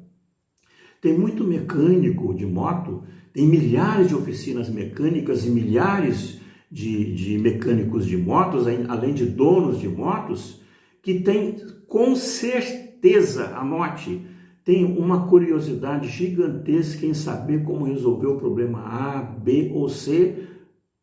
Tem 0.99 1.15
muito 1.15 1.43
mecânico 1.43 2.33
de 2.33 2.47
moto, 2.47 3.03
tem 3.31 3.47
milhares 3.47 4.07
de 4.07 4.15
oficinas 4.15 4.67
mecânicas 4.67 5.45
e 5.45 5.51
milhares 5.51 6.41
de, 6.71 7.13
de 7.13 7.37
mecânicos 7.37 8.07
de 8.07 8.17
motos, 8.17 8.65
além 8.89 9.13
de 9.13 9.27
donos 9.27 9.79
de 9.79 9.87
motos, 9.87 10.63
que 10.99 11.19
tem 11.19 11.57
com 11.85 12.15
certeza, 12.15 13.55
anote, 13.55 14.33
tem 14.63 14.85
uma 14.85 15.27
curiosidade 15.27 16.07
gigantesca 16.07 17.05
em 17.05 17.13
saber 17.13 17.63
como 17.63 17.85
resolver 17.85 18.27
o 18.27 18.37
problema 18.37 18.79
A, 18.79 19.21
B 19.21 19.71
ou 19.73 19.89
C 19.89 20.47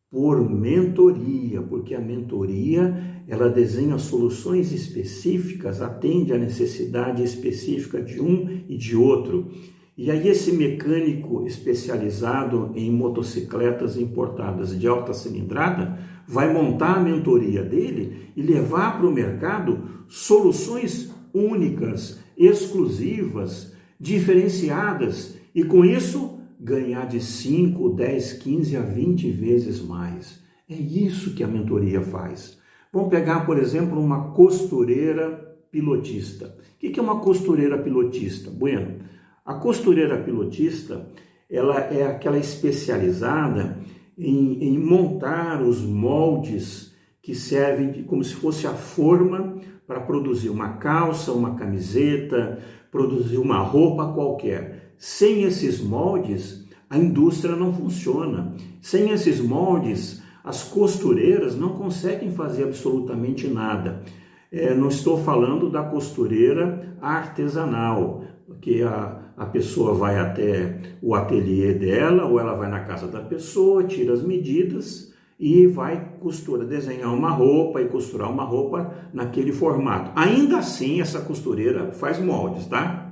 por 0.09 0.49
mentoria, 0.49 1.61
porque 1.61 1.95
a 1.95 2.01
mentoria 2.01 3.21
ela 3.27 3.49
desenha 3.49 3.97
soluções 3.97 4.73
específicas, 4.73 5.81
atende 5.81 6.33
à 6.33 6.37
necessidade 6.37 7.23
específica 7.23 8.01
de 8.01 8.19
um 8.19 8.63
e 8.67 8.75
de 8.75 8.95
outro. 8.97 9.49
E 9.97 10.11
aí 10.11 10.27
esse 10.27 10.51
mecânico 10.51 11.45
especializado 11.45 12.71
em 12.75 12.91
motocicletas 12.91 13.95
importadas 13.95 14.77
de 14.77 14.87
alta 14.87 15.13
cilindrada 15.13 15.97
vai 16.27 16.51
montar 16.51 16.95
a 16.95 16.99
mentoria 16.99 17.63
dele 17.63 18.31
e 18.35 18.41
levar 18.41 18.97
para 18.97 19.07
o 19.07 19.13
mercado 19.13 19.79
soluções 20.07 21.09
únicas, 21.33 22.19
exclusivas, 22.45 23.73
diferenciadas 23.99 25.37
e 25.53 25.63
com 25.63 25.85
isso 25.85 26.39
ganhar 26.59 27.07
de 27.07 27.19
5, 27.19 27.89
10, 27.89 28.33
15 28.33 28.77
a 28.77 28.81
20 28.81 29.31
vezes 29.31 29.81
mais. 29.81 30.41
É 30.69 30.75
isso 30.75 31.33
que 31.33 31.43
a 31.43 31.47
mentoria 31.47 32.01
faz. 32.01 32.57
Vamos 32.91 33.09
pegar, 33.09 33.45
por 33.45 33.57
exemplo, 33.57 33.99
uma 33.99 34.31
costureira 34.31 35.57
pilotista. 35.71 36.55
O 36.75 36.79
que 36.79 36.99
é 36.99 37.03
uma 37.03 37.19
costureira 37.19 37.77
pilotista? 37.77 38.49
Bueno, 38.49 38.99
a 39.45 39.53
costureira 39.53 40.17
pilotista 40.17 41.07
ela 41.49 41.79
é 41.79 42.05
aquela 42.05 42.37
especializada 42.37 43.77
em, 44.17 44.63
em 44.63 44.77
montar 44.77 45.61
os 45.61 45.81
moldes 45.81 46.93
que 47.21 47.35
servem 47.35 47.91
de, 47.91 48.03
como 48.03 48.23
se 48.23 48.33
fosse 48.33 48.65
a 48.65 48.73
forma 48.73 49.57
para 49.87 49.99
produzir 49.99 50.49
uma 50.49 50.73
calça, 50.73 51.31
uma 51.31 51.55
camiseta, 51.55 52.59
produzir 52.91 53.37
uma 53.37 53.59
roupa 53.59 54.13
qualquer. 54.13 54.93
Sem 54.97 55.43
esses 55.43 55.81
moldes, 55.81 56.67
a 56.89 56.97
indústria 56.97 57.55
não 57.55 57.73
funciona. 57.73 58.55
Sem 58.81 59.11
esses 59.11 59.39
moldes, 59.39 60.21
as 60.43 60.63
costureiras 60.63 61.55
não 61.55 61.69
conseguem 61.69 62.31
fazer 62.31 62.63
absolutamente 62.63 63.47
nada. 63.47 64.03
É, 64.51 64.73
não 64.73 64.89
estou 64.89 65.17
falando 65.23 65.69
da 65.69 65.83
costureira 65.83 66.97
artesanal, 67.01 68.25
que 68.59 68.83
a, 68.83 69.19
a 69.37 69.45
pessoa 69.45 69.93
vai 69.93 70.19
até 70.19 70.77
o 71.01 71.15
ateliê 71.15 71.73
dela 71.73 72.25
ou 72.25 72.39
ela 72.39 72.53
vai 72.53 72.69
na 72.69 72.81
casa 72.81 73.07
da 73.07 73.21
pessoa, 73.21 73.83
tira 73.83 74.13
as 74.13 74.21
medidas 74.21 75.10
e 75.41 75.65
vai 75.65 76.17
costura, 76.19 76.63
desenhar 76.63 77.11
uma 77.11 77.31
roupa 77.31 77.81
e 77.81 77.89
costurar 77.89 78.31
uma 78.31 78.43
roupa 78.43 78.93
naquele 79.11 79.51
formato. 79.51 80.11
Ainda 80.15 80.59
assim, 80.59 81.01
essa 81.01 81.19
costureira 81.21 81.91
faz 81.93 82.19
moldes, 82.19 82.67
tá? 82.67 83.11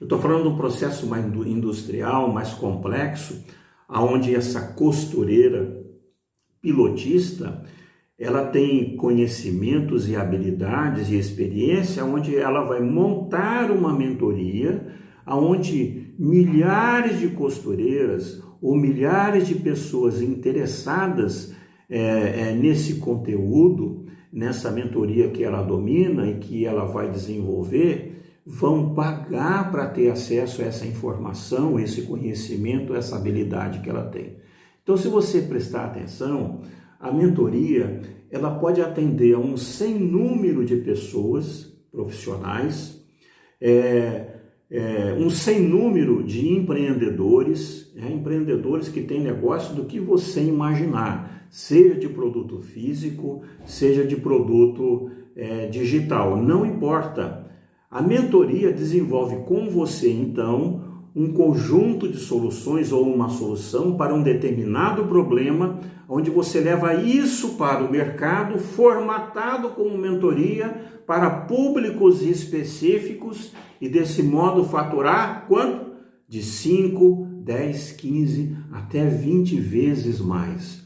Eu 0.00 0.06
estou 0.06 0.18
falando 0.18 0.42
de 0.42 0.48
um 0.48 0.56
processo 0.56 1.06
mais 1.06 1.24
industrial, 1.24 2.32
mais 2.32 2.52
complexo, 2.54 3.44
aonde 3.88 4.34
essa 4.34 4.72
costureira 4.72 5.80
pilotista 6.60 7.62
ela 8.18 8.46
tem 8.46 8.96
conhecimentos 8.96 10.08
e 10.08 10.16
habilidades 10.16 11.08
e 11.08 11.16
experiência, 11.16 12.04
onde 12.04 12.36
ela 12.36 12.64
vai 12.64 12.80
montar 12.80 13.70
uma 13.70 13.92
mentoria, 13.96 14.88
aonde 15.24 16.07
milhares 16.18 17.20
de 17.20 17.28
costureiras 17.28 18.42
ou 18.60 18.76
milhares 18.76 19.46
de 19.46 19.54
pessoas 19.54 20.20
interessadas 20.20 21.54
é, 21.88 22.50
é, 22.50 22.54
nesse 22.54 22.96
conteúdo, 22.96 24.06
nessa 24.32 24.70
mentoria 24.70 25.30
que 25.30 25.44
ela 25.44 25.62
domina 25.62 26.26
e 26.26 26.38
que 26.38 26.66
ela 26.66 26.84
vai 26.84 27.10
desenvolver, 27.10 28.40
vão 28.44 28.94
pagar 28.94 29.70
para 29.70 29.86
ter 29.86 30.10
acesso 30.10 30.62
a 30.62 30.64
essa 30.64 30.86
informação, 30.86 31.78
esse 31.78 32.02
conhecimento, 32.02 32.94
essa 32.94 33.16
habilidade 33.16 33.80
que 33.80 33.88
ela 33.88 34.04
tem. 34.04 34.36
Então, 34.82 34.96
se 34.96 35.06
você 35.08 35.42
prestar 35.42 35.84
atenção, 35.84 36.62
a 36.98 37.12
mentoria 37.12 38.00
ela 38.30 38.58
pode 38.58 38.80
atender 38.80 39.34
a 39.34 39.38
um 39.38 39.56
sem 39.56 39.98
número 39.98 40.64
de 40.64 40.76
pessoas 40.76 41.72
profissionais, 41.90 43.02
é, 43.60 44.37
é, 44.70 45.16
um 45.18 45.30
sem 45.30 45.60
número 45.60 46.22
de 46.22 46.52
empreendedores, 46.52 47.90
é, 47.96 48.06
empreendedores 48.10 48.88
que 48.88 49.00
têm 49.00 49.20
negócio 49.20 49.74
do 49.74 49.84
que 49.84 49.98
você 49.98 50.42
imaginar, 50.42 51.46
seja 51.50 51.94
de 51.94 52.08
produto 52.08 52.60
físico, 52.60 53.42
seja 53.64 54.04
de 54.04 54.16
produto 54.16 55.10
é, 55.34 55.66
digital, 55.66 56.36
não 56.36 56.66
importa. 56.66 57.46
A 57.90 58.02
mentoria 58.02 58.70
desenvolve 58.70 59.36
com 59.46 59.70
você, 59.70 60.12
então, 60.12 60.84
um 61.16 61.32
conjunto 61.32 62.06
de 62.06 62.18
soluções 62.18 62.92
ou 62.92 63.02
uma 63.10 63.30
solução 63.30 63.96
para 63.96 64.14
um 64.14 64.22
determinado 64.22 65.06
problema, 65.06 65.80
onde 66.06 66.30
você 66.30 66.60
leva 66.60 66.94
isso 66.94 67.56
para 67.56 67.82
o 67.82 67.90
mercado, 67.90 68.58
formatado 68.58 69.70
como 69.70 69.96
mentoria 69.96 71.00
para 71.06 71.30
públicos 71.30 72.20
específicos 72.20 73.52
e 73.80 73.88
desse 73.88 74.22
modo 74.22 74.64
faturar 74.64 75.46
quanto? 75.46 75.88
De 76.28 76.42
5, 76.42 77.26
10, 77.42 77.92
15 77.92 78.56
até 78.72 79.06
20 79.06 79.58
vezes 79.60 80.20
mais. 80.20 80.82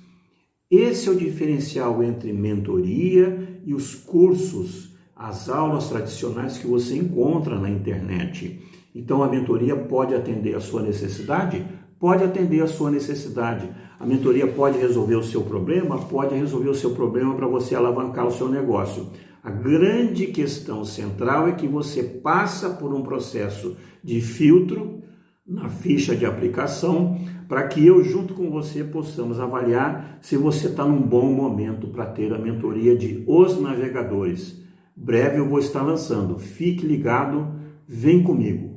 Esse 0.71 1.09
é 1.09 1.13
o 1.13 1.17
diferencial 1.17 2.03
entre 2.03 2.33
mentoria 2.33 3.61
e 3.65 3.75
os 3.75 3.95
cursos 3.95 4.93
as 5.23 5.49
aulas 5.49 5.89
tradicionais 5.89 6.59
que 6.59 6.67
você 6.67 6.97
encontra 6.97 7.59
na 7.59 7.71
internet. 7.71 8.61
Então 8.93 9.23
a 9.23 9.29
mentoria 9.29 9.77
pode 9.77 10.15
atender 10.15 10.57
a 10.57 10.61
sua 10.61 10.83
necessidade? 10.83 11.65
Pode 11.99 12.25
atender 12.25 12.61
a 12.61 12.67
sua 12.67 12.91
necessidade. 12.91 13.71
A 14.01 14.05
mentoria 14.05 14.49
pode 14.49 14.79
resolver 14.79 15.15
o 15.15 15.23
seu 15.23 15.43
problema? 15.43 15.97
Pode 15.97 16.35
resolver 16.35 16.71
o 16.71 16.75
seu 16.75 16.91
problema 16.91 17.35
para 17.37 17.47
você 17.47 17.77
alavancar 17.77 18.27
o 18.27 18.33
seu 18.33 18.49
negócio. 18.49 19.07
A 19.43 19.51
grande 19.51 20.27
questão 20.29 20.85
central 20.85 21.49
é 21.49 21.53
que 21.53 21.67
você 21.67 22.03
passa 22.03 22.71
por 22.71 22.95
um 22.95 23.03
processo 23.03 23.77
de 24.03 24.21
filtro 24.21 25.03
na 25.47 25.69
ficha 25.69 26.15
de 26.15 26.25
aplicação 26.25 27.19
para 27.49 27.67
que 27.67 27.85
eu, 27.85 28.03
junto 28.05 28.35
com 28.35 28.51
você, 28.51 28.85
possamos 28.85 29.41
avaliar 29.41 30.19
se 30.21 30.37
você 30.37 30.69
está 30.69 30.85
num 30.85 31.03
bom 31.03 31.33
momento 31.33 31.89
para 31.89 32.07
ter 32.07 32.33
a 32.33 32.39
mentoria 32.39 32.97
de 32.97 33.25
Os 33.27 33.61
Navegadores 33.61 34.63
breve 34.97 35.39
eu 35.39 35.49
vou 35.49 35.59
estar 35.59 35.83
lançando. 35.83 36.39
Fique 36.39 36.87
ligado, 36.87 37.55
vem 37.87 38.23
comigo. 38.23 38.72